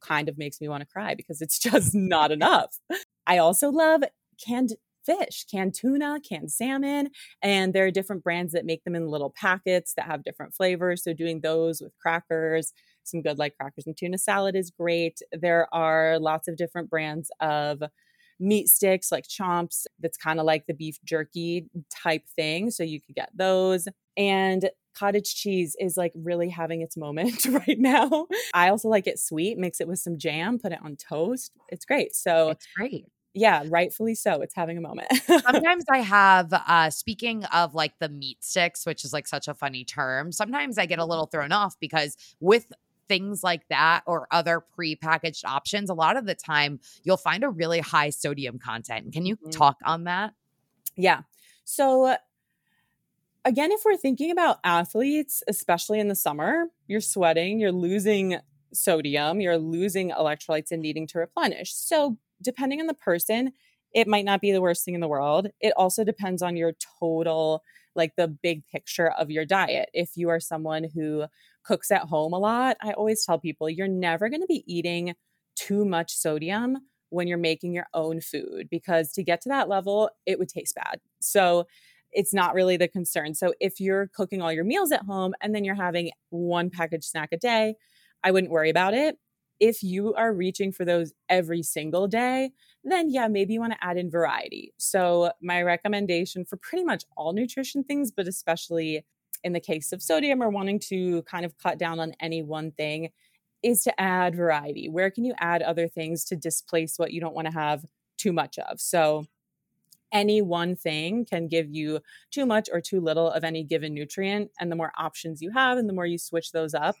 kind 0.00 0.28
of 0.28 0.36
makes 0.36 0.60
me 0.60 0.68
want 0.68 0.82
to 0.82 0.86
cry 0.86 1.14
because 1.14 1.40
it's 1.40 1.58
just 1.70 1.94
not 1.94 2.32
enough. 2.32 2.78
I 3.26 3.38
also 3.38 3.70
love 3.70 4.02
canned 4.44 4.72
fish, 5.04 5.44
canned 5.50 5.74
tuna, 5.74 6.20
canned 6.26 6.52
salmon, 6.52 7.10
and 7.42 7.72
there 7.72 7.86
are 7.86 7.90
different 7.90 8.22
brands 8.22 8.52
that 8.52 8.64
make 8.64 8.84
them 8.84 8.94
in 8.94 9.08
little 9.08 9.34
packets 9.36 9.94
that 9.94 10.06
have 10.06 10.22
different 10.22 10.54
flavors. 10.54 11.02
So 11.02 11.12
doing 11.12 11.40
those 11.40 11.80
with 11.80 11.92
crackers, 12.00 12.72
some 13.04 13.22
good 13.22 13.38
like 13.38 13.56
crackers 13.56 13.86
and 13.86 13.96
tuna 13.96 14.18
salad 14.18 14.54
is 14.56 14.70
great. 14.70 15.20
There 15.32 15.66
are 15.74 16.18
lots 16.18 16.48
of 16.48 16.56
different 16.56 16.90
brands 16.90 17.30
of 17.40 17.82
meat 18.40 18.68
sticks 18.68 19.12
like 19.12 19.26
chomps 19.28 19.86
that's 20.00 20.16
kind 20.16 20.40
of 20.40 20.46
like 20.46 20.66
the 20.66 20.74
beef 20.74 20.98
jerky 21.04 21.66
type 21.90 22.26
thing 22.34 22.70
so 22.70 22.82
you 22.82 23.00
could 23.00 23.14
get 23.14 23.30
those. 23.34 23.86
And 24.16 24.68
cottage 24.94 25.34
cheese 25.34 25.76
is 25.80 25.96
like 25.96 26.12
really 26.14 26.48
having 26.50 26.82
its 26.82 26.96
moment 26.96 27.44
right 27.50 27.78
now. 27.78 28.26
I 28.52 28.68
also 28.68 28.88
like 28.88 29.06
it 29.06 29.18
sweet 29.18 29.58
mix 29.58 29.80
it 29.80 29.88
with 29.88 30.00
some 30.00 30.18
jam 30.18 30.58
put 30.58 30.72
it 30.72 30.78
on 30.84 30.96
toast. 30.96 31.52
It's 31.68 31.84
great. 31.84 32.14
So 32.16 32.50
It's 32.50 32.66
great. 32.76 33.06
yeah 33.32 33.62
rightfully 33.68 34.14
so 34.14 34.42
it's 34.42 34.54
having 34.54 34.76
a 34.76 34.80
moment. 34.80 35.08
Sometimes 35.26 35.84
I 35.90 35.98
have, 35.98 36.52
uh, 36.52 36.90
speaking 36.90 37.44
of 37.46 37.74
like 37.74 37.92
the 38.00 38.08
meat 38.08 38.42
sticks, 38.44 38.84
which 38.84 39.04
is 39.04 39.12
like 39.12 39.26
such 39.28 39.46
a 39.48 39.54
funny 39.54 39.84
term, 39.84 40.32
sometimes 40.32 40.76
I 40.78 40.86
get 40.86 40.98
a 40.98 41.04
little 41.04 41.26
thrown 41.26 41.52
off 41.52 41.78
because 41.80 42.16
with 42.40 42.70
things 43.08 43.42
like 43.42 43.68
that 43.68 44.02
or 44.06 44.26
other 44.30 44.60
pre-packaged 44.60 45.44
options, 45.44 45.90
a 45.90 45.94
lot 45.94 46.16
of 46.16 46.26
the 46.26 46.34
time 46.34 46.80
you'll 47.04 47.16
find 47.16 47.44
a 47.44 47.50
really 47.50 47.80
high 47.80 48.10
sodium 48.10 48.58
content. 48.58 49.12
Can 49.12 49.26
you 49.26 49.38
Mhm. 49.40 49.50
talk 49.50 49.76
on 49.84 50.04
that? 50.04 50.34
Yeah. 50.96 51.22
So, 51.64 52.16
again, 53.44 53.72
if 53.72 53.84
we're 53.84 53.96
thinking 53.96 54.30
about 54.30 54.58
athletes, 54.64 55.42
especially 55.48 56.00
in 56.00 56.08
the 56.08 56.14
summer, 56.14 56.66
you're 56.86 57.00
sweating, 57.00 57.58
you're 57.58 57.72
losing 57.72 58.38
sodium, 58.72 59.40
you're 59.40 59.58
losing 59.58 60.10
electrolytes 60.10 60.70
and 60.70 60.80
needing 60.82 61.06
to 61.08 61.18
replenish. 61.18 61.74
So, 61.74 62.18
depending 62.40 62.80
on 62.80 62.86
the 62.86 62.94
person, 62.94 63.52
it 63.94 64.08
might 64.08 64.24
not 64.24 64.40
be 64.40 64.52
the 64.52 64.60
worst 64.60 64.84
thing 64.84 64.94
in 64.94 65.00
the 65.00 65.08
world. 65.08 65.48
It 65.60 65.72
also 65.76 66.02
depends 66.04 66.40
on 66.42 66.56
your 66.56 66.72
total, 66.98 67.62
like 67.94 68.16
the 68.16 68.26
big 68.28 68.66
picture 68.68 69.10
of 69.10 69.30
your 69.30 69.44
diet. 69.44 69.90
If 69.92 70.16
you 70.16 70.30
are 70.30 70.40
someone 70.40 70.84
who 70.84 71.24
cooks 71.64 71.90
at 71.90 72.02
home 72.02 72.32
a 72.32 72.38
lot, 72.38 72.76
I 72.82 72.92
always 72.92 73.24
tell 73.24 73.38
people 73.38 73.70
you're 73.70 73.88
never 73.88 74.28
going 74.28 74.40
to 74.40 74.46
be 74.46 74.64
eating 74.66 75.14
too 75.56 75.84
much 75.84 76.12
sodium 76.12 76.78
when 77.10 77.28
you're 77.28 77.38
making 77.38 77.74
your 77.74 77.86
own 77.92 78.20
food 78.20 78.68
because 78.70 79.12
to 79.12 79.22
get 79.22 79.40
to 79.42 79.48
that 79.50 79.68
level, 79.68 80.08
it 80.26 80.38
would 80.38 80.48
taste 80.48 80.74
bad. 80.74 81.00
So 81.20 81.66
it's 82.10 82.34
not 82.34 82.54
really 82.54 82.76
the 82.76 82.88
concern. 82.88 83.34
So 83.34 83.54
if 83.60 83.80
you're 83.80 84.08
cooking 84.08 84.42
all 84.42 84.52
your 84.52 84.64
meals 84.64 84.92
at 84.92 85.02
home 85.02 85.34
and 85.40 85.54
then 85.54 85.64
you're 85.64 85.74
having 85.74 86.10
one 86.30 86.70
packaged 86.70 87.04
snack 87.04 87.30
a 87.32 87.36
day, 87.36 87.74
I 88.22 88.30
wouldn't 88.30 88.52
worry 88.52 88.70
about 88.70 88.94
it. 88.94 89.16
If 89.60 89.82
you 89.82 90.14
are 90.14 90.34
reaching 90.34 90.72
for 90.72 90.84
those 90.84 91.12
every 91.28 91.62
single 91.62 92.08
day, 92.08 92.50
then 92.82 93.10
yeah, 93.10 93.28
maybe 93.28 93.52
you 93.52 93.60
want 93.60 93.72
to 93.74 93.84
add 93.84 93.96
in 93.96 94.10
variety. 94.10 94.72
So 94.78 95.30
my 95.40 95.62
recommendation 95.62 96.44
for 96.44 96.56
pretty 96.56 96.84
much 96.84 97.04
all 97.16 97.32
nutrition 97.32 97.84
things, 97.84 98.10
but 98.10 98.26
especially 98.26 99.04
in 99.44 99.52
the 99.52 99.60
case 99.60 99.92
of 99.92 100.02
sodium 100.02 100.42
or 100.42 100.50
wanting 100.50 100.78
to 100.78 101.22
kind 101.22 101.44
of 101.44 101.56
cut 101.58 101.78
down 101.78 102.00
on 102.00 102.14
any 102.20 102.42
one 102.42 102.72
thing, 102.72 103.10
is 103.62 103.82
to 103.82 104.00
add 104.00 104.34
variety. 104.34 104.88
Where 104.88 105.10
can 105.10 105.24
you 105.24 105.34
add 105.38 105.62
other 105.62 105.88
things 105.88 106.24
to 106.26 106.36
displace 106.36 106.98
what 106.98 107.12
you 107.12 107.20
don't 107.20 107.34
want 107.34 107.46
to 107.46 107.52
have 107.52 107.84
too 108.18 108.32
much 108.32 108.58
of? 108.58 108.80
So, 108.80 109.26
any 110.12 110.42
one 110.42 110.76
thing 110.76 111.24
can 111.24 111.48
give 111.48 111.70
you 111.70 112.00
too 112.30 112.44
much 112.44 112.68
or 112.70 112.82
too 112.82 113.00
little 113.00 113.30
of 113.30 113.44
any 113.44 113.64
given 113.64 113.94
nutrient. 113.94 114.50
And 114.60 114.70
the 114.70 114.76
more 114.76 114.92
options 114.98 115.40
you 115.40 115.50
have, 115.52 115.78
and 115.78 115.88
the 115.88 115.94
more 115.94 116.04
you 116.04 116.18
switch 116.18 116.52
those 116.52 116.74
up, 116.74 116.96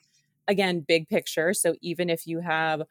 again, 0.48 0.80
big 0.80 1.08
picture. 1.08 1.52
So, 1.52 1.74
even 1.82 2.08
if 2.08 2.26
you 2.26 2.40
have 2.40 2.82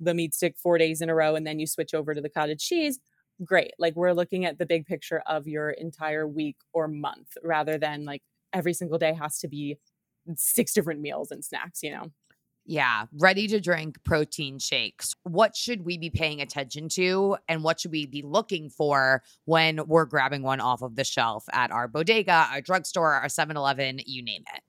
the 0.00 0.14
meat 0.14 0.34
stick 0.34 0.56
four 0.56 0.78
days 0.78 1.00
in 1.00 1.10
a 1.10 1.14
row 1.14 1.34
and 1.34 1.46
then 1.46 1.58
you 1.58 1.66
switch 1.66 1.94
over 1.94 2.14
to 2.14 2.20
the 2.20 2.28
cottage 2.28 2.64
cheese, 2.66 2.98
great. 3.44 3.72
Like, 3.78 3.94
we're 3.94 4.12
looking 4.12 4.44
at 4.44 4.58
the 4.58 4.66
big 4.66 4.86
picture 4.86 5.22
of 5.26 5.46
your 5.46 5.70
entire 5.70 6.26
week 6.26 6.56
or 6.72 6.88
month 6.88 7.36
rather 7.42 7.78
than 7.78 8.04
like 8.04 8.22
every 8.52 8.72
single 8.72 8.98
day 8.98 9.14
has 9.14 9.38
to 9.40 9.48
be 9.48 9.78
six 10.36 10.72
different 10.72 11.00
meals 11.00 11.30
and 11.30 11.44
snacks, 11.44 11.82
you 11.82 11.90
know? 11.90 12.10
Yeah, 12.70 13.06
ready 13.18 13.48
to 13.48 13.60
drink 13.60 13.96
protein 14.04 14.58
shakes. 14.58 15.14
What 15.22 15.56
should 15.56 15.86
we 15.86 15.96
be 15.96 16.10
paying 16.10 16.42
attention 16.42 16.90
to 16.90 17.38
and 17.48 17.64
what 17.64 17.80
should 17.80 17.92
we 17.92 18.04
be 18.04 18.20
looking 18.20 18.68
for 18.68 19.22
when 19.46 19.80
we're 19.86 20.04
grabbing 20.04 20.42
one 20.42 20.60
off 20.60 20.82
of 20.82 20.94
the 20.94 21.04
shelf 21.04 21.46
at 21.52 21.70
our 21.70 21.88
bodega, 21.88 22.46
our 22.52 22.60
drugstore, 22.60 23.14
our 23.14 23.30
7 23.30 23.56
Eleven, 23.56 24.00
you 24.04 24.22
name 24.22 24.44
it? 24.54 24.62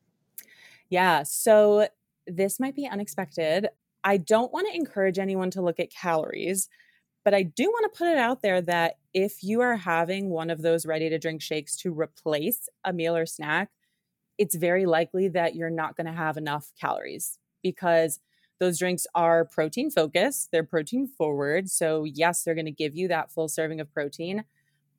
Yeah. 0.89 1.23
So 1.23 1.89
this 2.25 2.57
might 2.57 2.73
be 2.73 2.87
unexpected. 2.87 3.67
I 4.05 4.15
don't 4.15 4.53
want 4.53 4.67
to 4.69 4.75
encourage 4.75 5.19
anyone 5.19 5.51
to 5.51 5.61
look 5.61 5.81
at 5.81 5.91
calories, 5.91 6.69
but 7.29 7.35
I 7.35 7.43
do 7.43 7.65
want 7.65 7.93
to 7.93 7.95
put 7.95 8.07
it 8.07 8.17
out 8.17 8.41
there 8.41 8.59
that 8.59 8.95
if 9.13 9.43
you 9.43 9.61
are 9.61 9.75
having 9.75 10.31
one 10.31 10.49
of 10.49 10.63
those 10.63 10.87
ready 10.87 11.09
to 11.09 11.19
drink 11.19 11.43
shakes 11.43 11.77
to 11.77 11.93
replace 11.93 12.67
a 12.83 12.91
meal 12.91 13.15
or 13.15 13.27
snack, 13.27 13.69
it's 14.39 14.55
very 14.55 14.87
likely 14.87 15.27
that 15.27 15.53
you're 15.53 15.69
not 15.69 15.95
going 15.95 16.07
to 16.07 16.11
have 16.11 16.37
enough 16.37 16.71
calories 16.81 17.37
because 17.61 18.19
those 18.59 18.79
drinks 18.79 19.05
are 19.13 19.45
protein 19.45 19.91
focused, 19.91 20.49
they're 20.51 20.63
protein 20.63 21.05
forward. 21.05 21.69
So, 21.69 22.03
yes, 22.03 22.41
they're 22.41 22.55
going 22.55 22.65
to 22.65 22.71
give 22.71 22.95
you 22.95 23.07
that 23.09 23.31
full 23.31 23.47
serving 23.47 23.79
of 23.79 23.93
protein, 23.93 24.45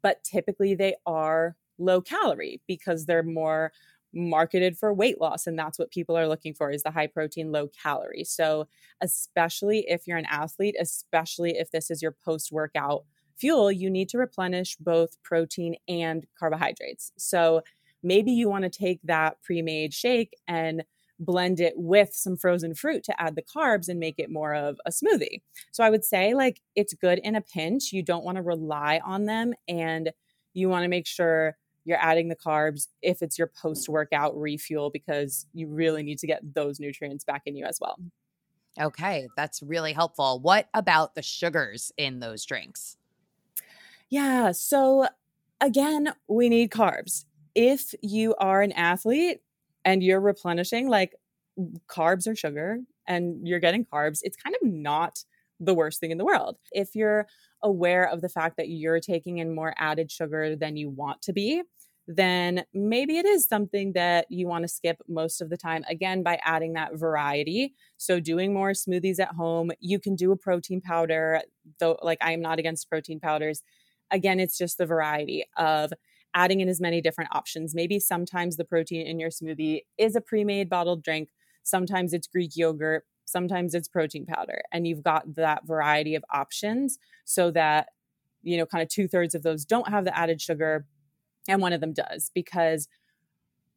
but 0.01 0.23
typically 0.23 0.77
they 0.77 0.95
are 1.05 1.57
low 1.79 2.01
calorie 2.01 2.61
because 2.69 3.07
they're 3.07 3.25
more 3.25 3.73
marketed 4.15 4.77
for 4.77 4.93
weight 4.93 5.21
loss 5.21 5.47
and 5.47 5.59
that's 5.59 5.79
what 5.79 5.91
people 5.91 6.17
are 6.17 6.27
looking 6.27 6.55
for 6.55 6.71
is 6.71 6.83
the 6.83 6.91
high 6.91 7.07
protein 7.07 7.53
low 7.53 7.69
calorie. 7.83 8.25
So 8.25 8.67
especially 9.01 9.85
if 9.89 10.07
you're 10.07 10.19
an 10.19 10.27
athlete 10.31 10.77
especially 10.81 11.57
if 11.57 11.71
this 11.71 11.91
is 11.91 12.03
your 12.03 12.15
post 12.25 12.51
workout 12.51 13.05
fuel 13.39 13.71
you 13.71 13.89
need 13.89 14.09
to 14.09 14.19
replenish 14.19 14.77
both 14.77 15.23
protein 15.23 15.77
and 15.89 16.27
carbohydrates. 16.39 17.13
So 17.17 17.63
maybe 18.03 18.33
you 18.33 18.49
want 18.49 18.65
to 18.65 18.71
take 18.71 19.01
that 19.05 19.43
pre-made 19.43 19.95
shake 19.95 20.35
and 20.49 20.85
blend 21.21 21.61
it 21.61 21.75
with 21.77 22.15
some 22.15 22.37
frozen 22.37 22.75
fruit 22.75 23.05
to 23.05 23.21
add 23.21 23.37
the 23.37 23.43
carbs 23.43 23.89
and 23.89 24.01
make 24.01 24.19
it 24.19 24.31
more 24.31 24.55
of 24.55 24.79
a 24.87 24.91
smoothie. 24.91 25.43
So 25.71 25.85
i 25.85 25.91
would 25.91 26.05
say 26.05 26.35
like 26.35 26.61
it's 26.75 26.95
good 26.95 27.21
in 27.23 27.37
a 27.37 27.43
pinch. 27.43 27.93
You 27.93 28.03
don't 28.03 28.25
want 28.25 28.37
to 28.37 28.43
rely 28.43 29.01
on 29.05 29.27
them 29.27 29.53
and 29.69 30.11
you 30.55 30.69
want 30.69 30.83
to 30.83 30.89
make 30.89 31.07
sure 31.07 31.57
you're 31.85 31.99
adding 32.01 32.29
the 32.29 32.37
carbs 32.37 32.89
if 33.03 33.23
it's 33.23 33.39
your 33.39 33.51
post 33.61 33.89
workout 33.89 34.39
refuel 34.39 34.91
because 34.91 35.47
you 35.55 35.67
really 35.69 36.03
need 36.03 36.19
to 36.19 36.27
get 36.27 36.55
those 36.55 36.79
nutrients 36.79 37.25
back 37.25 37.43
in 37.47 37.57
you 37.57 37.65
as 37.65 37.79
well. 37.81 37.99
Okay, 38.81 39.29
that's 39.37 39.63
really 39.63 39.93
helpful. 39.93 40.39
What 40.41 40.69
about 40.75 41.15
the 41.15 41.23
sugars 41.23 41.93
in 41.97 42.21
those 42.21 42.45
drinks? 42.45 42.97
Yeah. 44.09 44.53
So, 44.53 45.07
again, 45.61 46.13
we 46.29 46.49
need 46.49 46.71
carbs. 46.71 47.25
if 47.55 47.95
you 48.03 48.35
are 48.37 48.63
an 48.63 48.73
athlete 48.73 49.41
and 49.85 50.03
you're 50.03 50.21
replenishing 50.21 50.89
like 50.89 51.15
carbs 51.89 52.29
or 52.29 52.37
sugar 52.37 52.79
and 53.07 53.47
you're 53.47 53.61
getting 53.61 53.85
carbs, 53.85 54.21
it's 54.23 54.37
kind 54.37 54.55
of 54.63 54.69
not 54.69 55.25
the 55.61 55.75
worst 55.75 56.01
thing 56.01 56.11
in 56.11 56.19
the 56.19 56.25
world. 56.25 56.57
If 56.73 56.95
you're 56.95 57.27
aware 57.63 58.09
of 58.09 58.23
the 58.23 58.29
fact 58.29 58.57
that 58.57 58.69
you're 58.69 59.01
taking 59.01 59.39
in 59.39 59.55
more 59.55 59.75
added 59.79 60.11
sugar 60.11 60.57
than 60.57 60.77
you 60.77 60.89
want 60.89 61.23
to 61.23 61.33
be, 61.33 61.63
then 62.09 62.65
maybe 62.75 63.19
it 63.19 63.27
is 63.27 63.47
something 63.47 63.93
that 63.93 64.27
you 64.31 64.49
want 64.49 64.63
to 64.63 64.69
skip 64.69 65.01
most 65.07 65.41
of 65.41 65.51
the 65.51 65.57
time. 65.57 65.85
Again, 65.89 66.23
by 66.23 66.41
adding 66.43 66.73
that 66.73 66.99
variety. 66.99 67.75
So, 67.99 68.19
doing 68.19 68.53
more 68.53 68.71
smoothies 68.71 69.21
at 69.21 69.35
home, 69.35 69.71
you 69.79 70.01
can 70.01 70.17
do 70.17 70.33
a 70.33 70.37
protein 70.37 70.81
powder, 70.81 71.43
though, 71.79 71.99
like 72.03 72.19
I 72.21 72.33
am 72.33 72.41
not 72.41 72.59
against 72.59 72.89
protein 72.89 73.21
powders. 73.21 73.63
Again, 74.11 74.41
it's 74.41 74.59
just 74.59 74.79
the 74.79 74.87
variety 74.87 75.45
of 75.57 75.93
adding 76.35 76.61
in 76.61 76.69
as 76.69 76.81
many 76.81 77.01
different 77.01 77.35
options. 77.35 77.75
Maybe 77.75 78.01
sometimes 78.01 78.57
the 78.57 78.65
protein 78.65 79.07
in 79.07 79.21
your 79.21 79.31
smoothie 79.31 79.83
is 79.99 80.17
a 80.17 80.21
pre 80.21 80.43
made 80.43 80.69
bottled 80.69 81.05
drink, 81.05 81.29
sometimes 81.63 82.13
it's 82.13 82.27
Greek 82.27 82.57
yogurt, 82.57 83.05
sometimes 83.31 83.75
it's 83.75 83.89
protein 83.89 84.27
powder, 84.27 84.63
and 84.73 84.87
you've 84.87 85.03
got 85.03 85.35
that 85.37 85.67
variety 85.67 86.15
of 86.15 86.25
options 86.33 86.99
so 87.25 87.51
that, 87.53 87.89
you 88.43 88.57
know, 88.57 88.67
kind 88.67 88.83
of 88.83 88.89
two 88.89 89.09
thirds 89.09 89.35
of 89.35 89.43
those 89.43 89.65
don't 89.65 89.89
have 89.89 90.05
the 90.05 90.17
added 90.17 90.41
sugar 90.41 90.87
and 91.49 91.63
one 91.63 91.73
of 91.73 91.81
them 91.81 91.93
does 91.93 92.31
because 92.35 92.89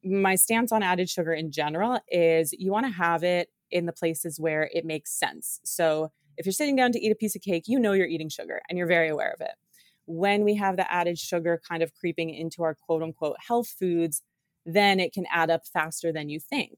my 0.03 0.35
stance 0.35 0.71
on 0.71 0.83
added 0.83 1.09
sugar 1.09 1.33
in 1.33 1.51
general 1.51 1.99
is 2.09 2.53
you 2.53 2.71
want 2.71 2.85
to 2.85 2.91
have 2.91 3.23
it 3.23 3.49
in 3.71 3.85
the 3.85 3.93
places 3.93 4.39
where 4.39 4.69
it 4.73 4.85
makes 4.85 5.11
sense. 5.11 5.59
So 5.63 6.11
if 6.37 6.45
you're 6.45 6.53
sitting 6.53 6.75
down 6.75 6.91
to 6.91 6.99
eat 6.99 7.11
a 7.11 7.15
piece 7.15 7.35
of 7.35 7.41
cake, 7.41 7.63
you 7.67 7.79
know 7.79 7.93
you're 7.93 8.07
eating 8.07 8.29
sugar 8.29 8.61
and 8.67 8.77
you're 8.77 8.87
very 8.87 9.09
aware 9.09 9.31
of 9.31 9.41
it. 9.41 9.53
When 10.05 10.43
we 10.43 10.55
have 10.55 10.75
the 10.75 10.91
added 10.91 11.17
sugar 11.17 11.61
kind 11.67 11.81
of 11.81 11.93
creeping 11.93 12.29
into 12.29 12.63
our 12.63 12.75
quote 12.75 13.01
unquote 13.01 13.37
health 13.47 13.73
foods, 13.79 14.21
then 14.65 14.99
it 14.99 15.13
can 15.13 15.25
add 15.31 15.49
up 15.49 15.65
faster 15.65 16.11
than 16.11 16.29
you 16.29 16.39
think. 16.39 16.77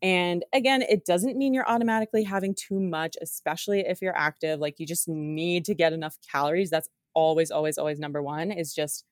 And 0.00 0.44
again, 0.52 0.82
it 0.82 1.04
doesn't 1.04 1.36
mean 1.36 1.54
you're 1.54 1.68
automatically 1.68 2.22
having 2.22 2.54
too 2.54 2.78
much, 2.78 3.16
especially 3.20 3.80
if 3.80 4.00
you're 4.00 4.16
active. 4.16 4.60
Like 4.60 4.78
you 4.78 4.86
just 4.86 5.08
need 5.08 5.64
to 5.64 5.74
get 5.74 5.92
enough 5.92 6.16
calories. 6.30 6.70
That's 6.70 6.88
always, 7.14 7.50
always, 7.50 7.78
always 7.78 7.98
number 7.98 8.22
one 8.22 8.52
is 8.52 8.74
just 8.74 9.04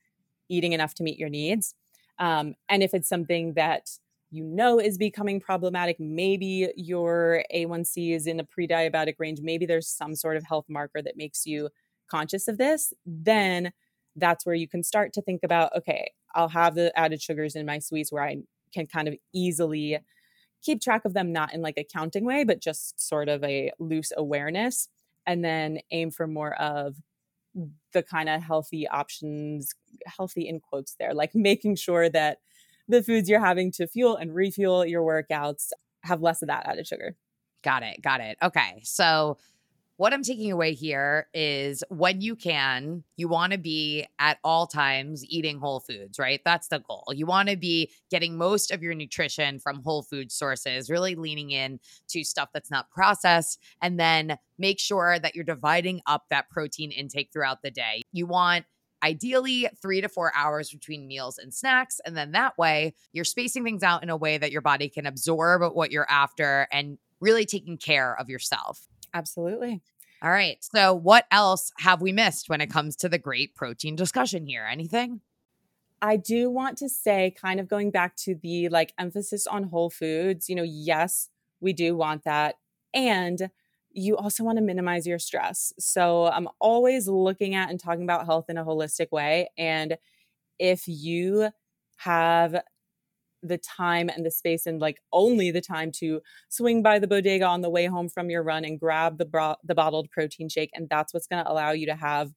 eating 0.49 0.73
enough 0.73 0.95
to 0.95 1.03
meet 1.03 1.19
your 1.19 1.29
needs. 1.29 1.75
Um, 2.19 2.55
and 2.69 2.83
if 2.83 2.95
it's 2.95 3.09
something 3.09 3.55
that 3.55 3.91
you 4.31 4.45
know 4.45 4.79
is 4.79 4.97
becoming 4.97 5.41
problematic, 5.41 5.99
maybe 5.99 6.71
your 6.77 7.45
A1C 7.53 8.15
is 8.15 8.27
in 8.27 8.39
a 8.41 8.45
pre 8.45 8.69
diabetic 8.69 9.15
range, 9.19 9.41
maybe 9.43 9.67
there's 9.67 9.89
some 9.89 10.15
sort 10.15 10.37
of 10.37 10.45
health 10.45 10.67
marker 10.69 11.03
that 11.03 11.17
makes 11.17 11.47
you 11.47 11.69
conscious 12.09 12.47
of 12.47 12.59
this, 12.59 12.93
then 13.05 13.73
that's 14.15 14.47
where 14.47 14.55
you 14.55 14.69
can 14.69 14.83
start 14.83 15.13
to 15.13 15.23
think 15.23 15.41
about 15.43 15.77
okay, 15.77 16.11
I'll 16.35 16.49
have 16.49 16.75
the 16.75 16.97
added 16.99 17.21
sugars 17.21 17.57
in 17.57 17.67
my 17.67 17.79
sweets 17.79 18.13
where 18.13 18.23
I 18.23 18.37
can 18.73 18.87
kind 18.87 19.09
of 19.09 19.15
easily 19.35 19.99
keep 20.67 20.83
track 20.83 21.05
of 21.05 21.15
them, 21.15 21.33
not 21.33 21.55
in 21.55 21.63
like 21.63 21.79
a 21.79 21.85
counting 21.85 22.25
way, 22.25 22.45
but 22.45 22.61
just 22.61 23.01
sort 23.01 23.29
of 23.29 23.43
a 23.45 23.71
loose 23.79 24.13
awareness, 24.17 24.89
and 25.25 25.45
then 25.45 25.79
aim 25.93 26.11
for 26.11 26.27
more 26.27 26.55
of 26.61 26.97
the 27.93 28.03
kind 28.03 28.29
of 28.29 28.43
healthy 28.43 28.87
options, 28.87 29.73
healthy 30.07 30.47
in 30.47 30.61
quotes 30.61 30.97
there, 30.99 31.15
like 31.15 31.35
making 31.35 31.77
sure 31.77 32.11
that 32.11 32.39
the 32.89 33.03
foods 33.03 33.29
you're 33.29 33.41
having 33.41 33.73
to 33.73 33.87
fuel 33.87 34.17
and 34.17 34.35
refuel 34.35 34.85
your 34.85 35.03
workouts 35.03 35.71
have 36.03 36.21
less 36.21 36.43
of 36.43 36.49
that 36.49 36.67
added 36.67 36.87
sugar. 36.87 37.17
Got 37.63 37.83
it. 37.83 38.03
Got 38.03 38.21
it. 38.21 38.37
Okay. 38.43 38.81
So 38.83 39.39
what 39.97 40.13
I'm 40.13 40.23
taking 40.23 40.53
away 40.53 40.75
here 40.75 41.29
is 41.33 41.83
when 41.89 42.21
you 42.21 42.37
can, 42.37 43.03
you 43.17 43.29
want 43.29 43.53
to 43.53 43.59
be 43.59 44.07
at 44.19 44.39
all 44.45 44.67
times 44.67 45.25
eating 45.25 45.59
whole 45.59 45.81
foods, 45.81 46.19
right? 46.19 46.41
That's 46.45 46.69
the 46.69 46.81
goal. 46.81 47.05
You 47.15 47.25
want 47.25 47.49
to 47.49 47.57
be 47.57 47.91
getting 48.11 48.37
most 48.37 48.71
of 48.71 48.83
your 48.83 48.95
nutrition 48.95 49.59
from 49.59 49.83
whole 49.83 50.03
food 50.03 50.31
sources, 50.31 50.91
really 50.91 51.15
leaning 51.15 51.51
in 51.51 51.81
to 52.09 52.25
stuff 52.25 52.51
that's 52.53 52.71
not 52.71 52.91
processed, 52.91 53.59
and 53.81 53.99
then 53.99 54.39
make 54.59 54.79
sure 54.79 55.19
that 55.19 55.35
you're 55.35 55.45
dividing 55.45 56.03
up 56.07 56.25
that 56.29 56.51
protein 56.51 56.91
intake 56.91 57.31
throughout 57.33 57.63
the 57.63 57.71
day. 57.71 58.03
You 58.13 58.27
want 58.27 58.67
ideally 59.03 59.69
three 59.81 60.01
to 60.01 60.09
four 60.09 60.33
hours 60.35 60.71
between 60.71 61.07
meals 61.07 61.39
and 61.39 61.55
snacks. 61.55 62.01
And 62.05 62.17
then 62.17 62.33
that 62.33 62.59
way, 62.59 62.95
you're 63.13 63.25
spacing 63.25 63.65
things 63.65 63.83
out 63.83 64.03
in 64.03 64.11
a 64.11 64.17
way 64.17 64.37
that 64.37 64.53
your 64.53 64.63
body 64.63 64.89
can 64.89 65.07
absorb 65.07 65.63
what 65.75 65.91
you're 65.91 66.11
after 66.11 66.67
and 66.73 66.99
really 67.21 67.47
taking 67.47 67.79
care 67.79 68.19
of 68.19 68.29
yourself. 68.29 68.87
Absolutely. 69.17 69.81
All 70.23 70.31
right. 70.31 70.59
So, 70.61 70.95
what 70.95 71.25
else 71.31 71.73
have 71.79 72.03
we 72.03 72.13
missed 72.13 72.51
when 72.51 72.61
it 72.61 72.71
comes 72.71 72.97
to 72.97 73.09
the 73.09 73.19
great 73.19 73.55
protein 73.55 73.97
discussion 73.97 74.47
here? 74.47 74.67
Anything? 74.71 75.23
I 76.03 76.17
do 76.17 76.51
want 76.51 76.77
to 76.79 76.89
say, 76.91 77.35
kind 77.41 77.59
of 77.59 77.69
going 77.69 77.91
back 77.91 78.15
to 78.17 78.35
the 78.35 78.69
like 78.69 78.93
emphasis 78.99 79.47
on 79.47 79.65
whole 79.65 79.89
foods, 79.89 80.51
you 80.51 80.55
know, 80.55 80.63
yes, 80.63 81.31
we 81.61 81.73
do 81.73 81.97
want 81.97 82.25
that. 82.25 82.57
And 82.93 83.51
you 83.91 84.19
also 84.19 84.45
want 84.45 84.59
to 84.59 84.63
minimize 84.63 85.07
your 85.07 85.19
stress. 85.19 85.73
So 85.79 86.27
I'm 86.27 86.49
always 86.61 87.09
looking 87.09 87.55
at 87.55 87.71
and 87.71 87.81
talking 87.81 88.05
about 88.05 88.27
health 88.27 88.51
in 88.51 88.59
a 88.59 88.65
holistic 88.65 89.11
way. 89.11 89.49
And 89.57 89.97
if 90.59 90.87
you 90.87 91.49
have 91.97 92.61
the 93.49 93.59
time 93.59 94.09
and 94.09 94.25
the 94.25 94.31
space 94.31 94.67
and 94.67 94.81
like 94.81 94.99
only 95.13 95.51
the 95.51 95.61
time 95.61 95.93
to 95.93 96.21
swing 96.49 96.83
by 96.83 96.99
the 96.99 97.07
bodega 97.07 97.45
on 97.45 97.61
the 97.61 97.71
way 97.71 97.87
home 97.87 98.09
from 98.09 98.31
your 98.31 98.43
run 98.43 98.65
and 98.65 98.81
grab 98.81 99.19
the 99.19 99.25
bro- 99.25 99.57
the 99.65 99.75
bottled 99.75 100.11
protein 100.11 100.49
shake 100.49 100.71
and 100.75 100.89
that's 100.89 101.13
what's 101.15 101.27
going 101.27 101.43
to 101.45 101.51
allow 101.51 101.71
you 101.71 101.87
to 101.87 101.95
have 101.95 102.33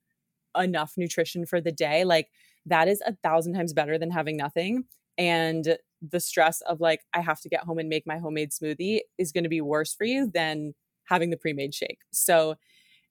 enough 0.58 0.94
nutrition 0.98 1.46
for 1.46 1.62
the 1.62 1.72
day. 1.72 2.04
Like 2.04 2.30
that 2.66 2.88
is 2.88 3.02
a 3.06 3.16
thousand 3.24 3.54
times 3.54 3.74
better 3.74 3.98
than 3.98 4.12
having 4.12 4.38
nothing 4.38 4.86
and 5.18 5.78
the 6.02 6.20
stress 6.20 6.62
of 6.62 6.80
like 6.80 7.02
i 7.14 7.20
have 7.20 7.42
to 7.42 7.50
get 7.50 7.66
home 7.66 7.78
and 7.78 7.90
make 7.90 8.08
my 8.08 8.18
homemade 8.18 8.52
smoothie 8.52 9.02
is 9.18 9.34
going 9.34 9.44
to 9.44 9.50
be 9.50 9.60
worse 9.60 9.94
for 9.94 10.06
you 10.06 10.32
than 10.34 10.74
having 11.10 11.32
the 11.32 11.38
pre-made 11.38 11.74
shake. 11.74 12.00
So 12.12 12.56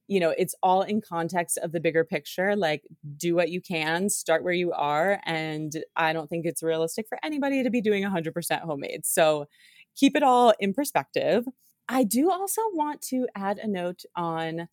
you 0.09 0.19
know, 0.21 0.35
it's 0.37 0.55
all 0.63 0.83
in 0.83 1.03
context 1.03 1.59
of 1.59 1.71
the 1.71 1.81
bigger 1.81 2.03
picture. 2.03 2.57
Like, 2.57 2.83
do 3.19 3.35
what 3.35 3.51
you 3.51 3.61
can, 3.61 4.09
start 4.09 4.43
where 4.43 4.55
you 4.55 4.73
are. 4.73 5.21
And 5.25 5.73
I 5.97 6.15
don't 6.15 6.29
think 6.29 6.47
it's 6.47 6.63
realistic 6.63 7.07
for 7.09 7.19
anybody 7.23 7.63
to 7.63 7.71
be 7.71 7.83
doing 7.83 8.03
100% 8.03 8.61
homemade. 8.63 9.05
So 9.05 9.47
keep 9.95 10.17
it 10.17 10.23
all 10.23 10.55
in 10.59 10.73
perspective. 10.73 11.45
I 11.91 12.05
do 12.05 12.31
also 12.31 12.63
want 12.73 13.03
to 13.03 13.27
add 13.35 13.59
a 13.59 13.69
note 13.69 14.03
on 14.17 14.69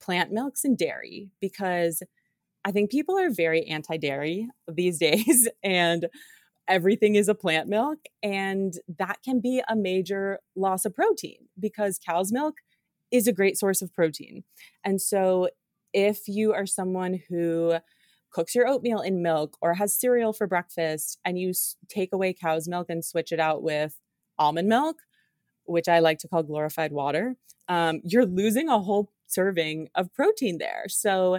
plant 0.00 0.32
milks 0.32 0.64
and 0.64 0.76
dairy 0.76 1.30
because 1.40 2.02
I 2.64 2.72
think 2.72 2.90
people 2.90 3.16
are 3.18 3.30
very 3.30 3.64
anti 3.66 3.96
dairy 3.96 4.48
these 4.66 4.98
days. 5.08 5.48
And 5.62 6.08
everything 6.66 7.14
is 7.14 7.28
a 7.28 7.34
plant 7.34 7.68
milk. 7.68 7.98
And 8.24 8.74
that 8.98 9.18
can 9.24 9.40
be 9.40 9.62
a 9.68 9.76
major 9.76 10.40
loss 10.56 10.84
of 10.84 10.94
protein 10.94 11.46
because 11.60 12.00
cow's 12.04 12.32
milk 12.32 12.56
is 13.14 13.28
a 13.28 13.32
great 13.32 13.56
source 13.56 13.80
of 13.80 13.94
protein. 13.94 14.42
And 14.82 15.00
so 15.00 15.48
if 15.92 16.26
you 16.26 16.52
are 16.52 16.66
someone 16.66 17.20
who 17.28 17.76
cooks 18.32 18.56
your 18.56 18.66
oatmeal 18.66 19.00
in 19.00 19.22
milk 19.22 19.56
or 19.60 19.74
has 19.74 19.96
cereal 19.96 20.32
for 20.32 20.48
breakfast 20.48 21.20
and 21.24 21.38
you 21.38 21.52
take 21.88 22.12
away 22.12 22.32
cow's 22.32 22.66
milk 22.66 22.90
and 22.90 23.04
switch 23.04 23.30
it 23.30 23.38
out 23.38 23.62
with 23.62 24.00
almond 24.36 24.68
milk, 24.68 24.96
which 25.64 25.88
I 25.88 26.00
like 26.00 26.18
to 26.18 26.28
call 26.28 26.42
glorified 26.42 26.90
water, 26.90 27.36
um, 27.68 28.00
you're 28.02 28.26
losing 28.26 28.68
a 28.68 28.80
whole 28.80 29.12
serving 29.28 29.90
of 29.94 30.12
protein 30.12 30.58
there. 30.58 30.86
So, 30.88 31.38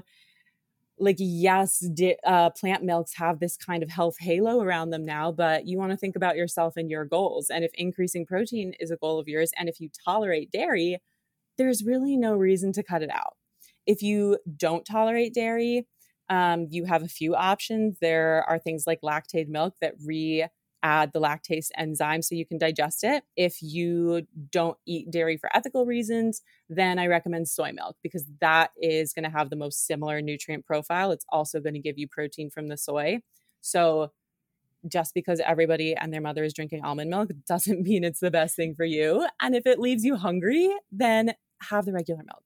like, 0.97 1.17
yes, 1.19 1.79
di- 1.79 2.15
uh, 2.23 2.51
plant 2.51 2.85
milks 2.85 3.15
have 3.17 3.41
this 3.41 3.57
kind 3.57 3.83
of 3.83 3.89
health 3.89 4.15
halo 4.21 4.61
around 4.61 4.91
them 4.91 5.03
now, 5.03 5.29
but 5.29 5.67
you 5.67 5.77
want 5.77 5.91
to 5.91 5.97
think 5.97 6.15
about 6.15 6.37
yourself 6.37 6.77
and 6.77 6.89
your 6.89 7.03
goals. 7.03 7.49
And 7.49 7.65
if 7.65 7.71
increasing 7.73 8.25
protein 8.25 8.73
is 8.79 8.91
a 8.91 8.95
goal 8.95 9.19
of 9.19 9.27
yours, 9.27 9.51
and 9.57 9.67
if 9.67 9.81
you 9.81 9.89
tolerate 10.05 10.51
dairy, 10.51 11.01
there's 11.57 11.83
really 11.83 12.17
no 12.17 12.33
reason 12.33 12.71
to 12.73 12.83
cut 12.83 13.01
it 13.01 13.09
out. 13.11 13.35
If 13.85 14.01
you 14.01 14.39
don't 14.57 14.85
tolerate 14.85 15.33
dairy, 15.33 15.87
um, 16.29 16.67
you 16.69 16.85
have 16.85 17.03
a 17.03 17.07
few 17.07 17.35
options. 17.35 17.97
There 18.01 18.43
are 18.47 18.57
things 18.57 18.85
like 18.87 19.01
Lactaid 19.01 19.47
milk 19.47 19.75
that 19.81 19.93
re 20.03 20.47
add 20.85 21.13
the 21.13 21.19
lactase 21.19 21.69
enzyme 21.75 22.21
so 22.21 22.35
you 22.35 22.45
can 22.45 22.59
digest 22.59 23.03
it. 23.03 23.23
If 23.35 23.59
you 23.59 24.27
don't 24.51 24.77
eat 24.85 25.09
dairy 25.09 25.35
for 25.35 25.49
ethical 25.55 25.87
reasons, 25.87 26.43
then 26.69 26.99
I 26.99 27.07
recommend 27.07 27.47
soy 27.47 27.71
milk 27.71 27.95
because 28.03 28.23
that 28.39 28.69
is 28.79 29.11
going 29.11 29.23
to 29.23 29.31
have 29.31 29.49
the 29.49 29.55
most 29.55 29.87
similar 29.87 30.21
nutrient 30.21 30.63
profile. 30.63 31.11
It's 31.11 31.25
also 31.29 31.59
going 31.59 31.73
to 31.73 31.79
give 31.79 31.97
you 31.97 32.07
protein 32.07 32.51
from 32.51 32.67
the 32.67 32.77
soy. 32.77 33.21
So 33.61 34.11
just 34.87 35.15
because 35.15 35.39
everybody 35.39 35.95
and 35.95 36.13
their 36.13 36.21
mother 36.21 36.43
is 36.43 36.53
drinking 36.53 36.85
almond 36.85 37.09
milk 37.09 37.31
doesn't 37.47 37.81
mean 37.81 38.03
it's 38.03 38.19
the 38.19 38.29
best 38.29 38.55
thing 38.55 38.75
for 38.75 38.85
you. 38.85 39.25
And 39.41 39.55
if 39.55 39.65
it 39.65 39.79
leaves 39.79 40.05
you 40.05 40.17
hungry, 40.17 40.71
then 40.91 41.33
have 41.69 41.85
the 41.85 41.93
regular 41.93 42.23
milk. 42.23 42.43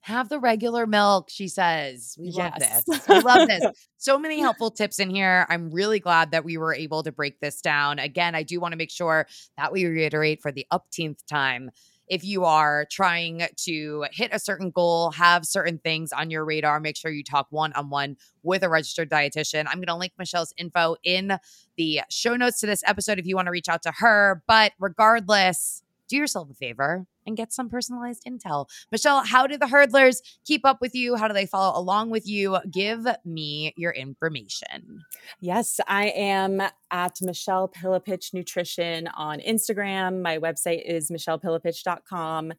Have 0.00 0.28
the 0.28 0.40
regular 0.40 0.86
milk, 0.86 1.28
she 1.30 1.46
says. 1.46 2.16
We 2.18 2.30
yes. 2.30 2.60
love 2.60 2.86
this. 2.86 3.08
We 3.08 3.20
love 3.20 3.48
this. 3.48 3.64
So 3.98 4.18
many 4.18 4.40
helpful 4.40 4.72
tips 4.72 4.98
in 4.98 5.10
here. 5.10 5.46
I'm 5.48 5.70
really 5.70 6.00
glad 6.00 6.32
that 6.32 6.44
we 6.44 6.56
were 6.56 6.74
able 6.74 7.04
to 7.04 7.12
break 7.12 7.38
this 7.38 7.60
down. 7.60 8.00
Again, 8.00 8.34
I 8.34 8.42
do 8.42 8.58
want 8.58 8.72
to 8.72 8.76
make 8.76 8.90
sure 8.90 9.28
that 9.56 9.70
we 9.70 9.86
reiterate 9.86 10.42
for 10.42 10.50
the 10.50 10.66
upteenth 10.72 11.24
time 11.24 11.70
if 12.12 12.24
you 12.24 12.44
are 12.44 12.86
trying 12.90 13.42
to 13.56 14.04
hit 14.12 14.30
a 14.34 14.38
certain 14.38 14.70
goal, 14.70 15.12
have 15.12 15.46
certain 15.46 15.78
things 15.78 16.12
on 16.12 16.30
your 16.30 16.44
radar, 16.44 16.78
make 16.78 16.96
sure 16.96 17.10
you 17.10 17.24
talk 17.24 17.46
one 17.48 17.72
on 17.72 17.88
one 17.88 18.16
with 18.42 18.62
a 18.62 18.68
registered 18.68 19.08
dietitian. 19.08 19.64
I'm 19.66 19.78
going 19.78 19.86
to 19.86 19.96
link 19.96 20.12
Michelle's 20.18 20.52
info 20.58 20.96
in 21.04 21.38
the 21.76 22.02
show 22.10 22.36
notes 22.36 22.60
to 22.60 22.66
this 22.66 22.82
episode 22.86 23.18
if 23.18 23.26
you 23.26 23.34
want 23.34 23.46
to 23.46 23.50
reach 23.50 23.68
out 23.68 23.82
to 23.84 23.92
her. 23.96 24.42
But 24.46 24.72
regardless, 24.78 25.82
do 26.06 26.16
yourself 26.18 26.50
a 26.50 26.54
favor 26.54 27.06
and 27.26 27.36
get 27.36 27.52
some 27.52 27.68
personalized 27.68 28.24
intel. 28.24 28.68
Michelle, 28.90 29.24
how 29.24 29.46
do 29.46 29.56
the 29.56 29.66
hurdlers 29.66 30.22
keep 30.44 30.64
up 30.64 30.80
with 30.80 30.94
you? 30.94 31.16
How 31.16 31.28
do 31.28 31.34
they 31.34 31.46
follow 31.46 31.78
along 31.78 32.10
with 32.10 32.26
you? 32.26 32.58
Give 32.70 33.06
me 33.24 33.72
your 33.76 33.92
information. 33.92 35.04
Yes, 35.40 35.80
I 35.86 36.06
am 36.08 36.62
at 36.90 37.18
Michelle 37.22 37.68
Pillepich 37.68 38.34
Nutrition 38.34 39.08
on 39.08 39.40
Instagram. 39.40 40.22
My 40.22 40.38
website 40.38 40.82
is 40.84 41.10
michellepillepich.com. 41.10 42.52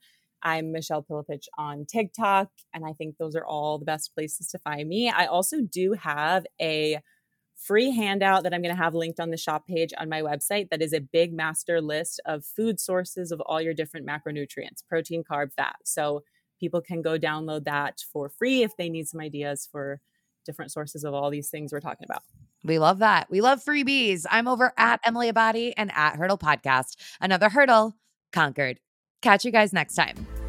I'm 0.45 0.71
Michelle 0.73 1.03
Pillepich 1.03 1.47
on 1.57 1.85
TikTok, 1.85 2.49
and 2.73 2.85
I 2.85 2.91
think 2.93 3.17
those 3.17 3.35
are 3.35 3.45
all 3.45 3.79
the 3.79 3.85
best 3.85 4.13
places 4.13 4.49
to 4.49 4.59
find 4.59 4.89
me. 4.89 5.09
I 5.09 5.25
also 5.25 5.61
do 5.61 5.93
have 5.93 6.45
a 6.59 6.99
free 7.55 7.91
handout 7.91 8.43
that 8.43 8.53
I'm 8.53 8.61
going 8.61 8.75
to 8.75 8.81
have 8.81 8.93
linked 8.93 9.19
on 9.19 9.29
the 9.29 9.37
shop 9.37 9.67
page 9.67 9.93
on 9.97 10.09
my 10.09 10.21
website 10.21 10.69
that 10.69 10.81
is 10.81 10.93
a 10.93 10.99
big 10.99 11.33
master 11.33 11.81
list 11.81 12.19
of 12.25 12.45
food 12.45 12.79
sources 12.79 13.31
of 13.31 13.41
all 13.41 13.61
your 13.61 13.73
different 13.73 14.07
macronutrients 14.07 14.85
protein, 14.87 15.23
carb, 15.23 15.53
fat. 15.53 15.75
So 15.85 16.23
people 16.59 16.81
can 16.81 17.01
go 17.01 17.17
download 17.17 17.65
that 17.65 18.03
for 18.11 18.29
free 18.29 18.63
if 18.63 18.75
they 18.77 18.89
need 18.89 19.07
some 19.07 19.21
ideas 19.21 19.67
for 19.71 19.99
different 20.45 20.71
sources 20.71 21.03
of 21.03 21.13
all 21.13 21.29
these 21.29 21.49
things 21.49 21.71
we're 21.71 21.79
talking 21.79 22.05
about. 22.05 22.23
We 22.63 22.79
love 22.79 22.99
that. 22.99 23.29
We 23.29 23.41
love 23.41 23.63
freebies. 23.63 24.25
I'm 24.29 24.47
over 24.47 24.73
at 24.77 24.99
Emily 25.05 25.31
Abbate 25.31 25.73
and 25.77 25.91
at 25.93 26.15
Hurdle 26.15 26.37
Podcast. 26.37 26.95
Another 27.19 27.49
hurdle 27.49 27.95
conquered. 28.31 28.79
Catch 29.21 29.45
you 29.45 29.51
guys 29.51 29.73
next 29.73 29.95
time. 29.95 30.42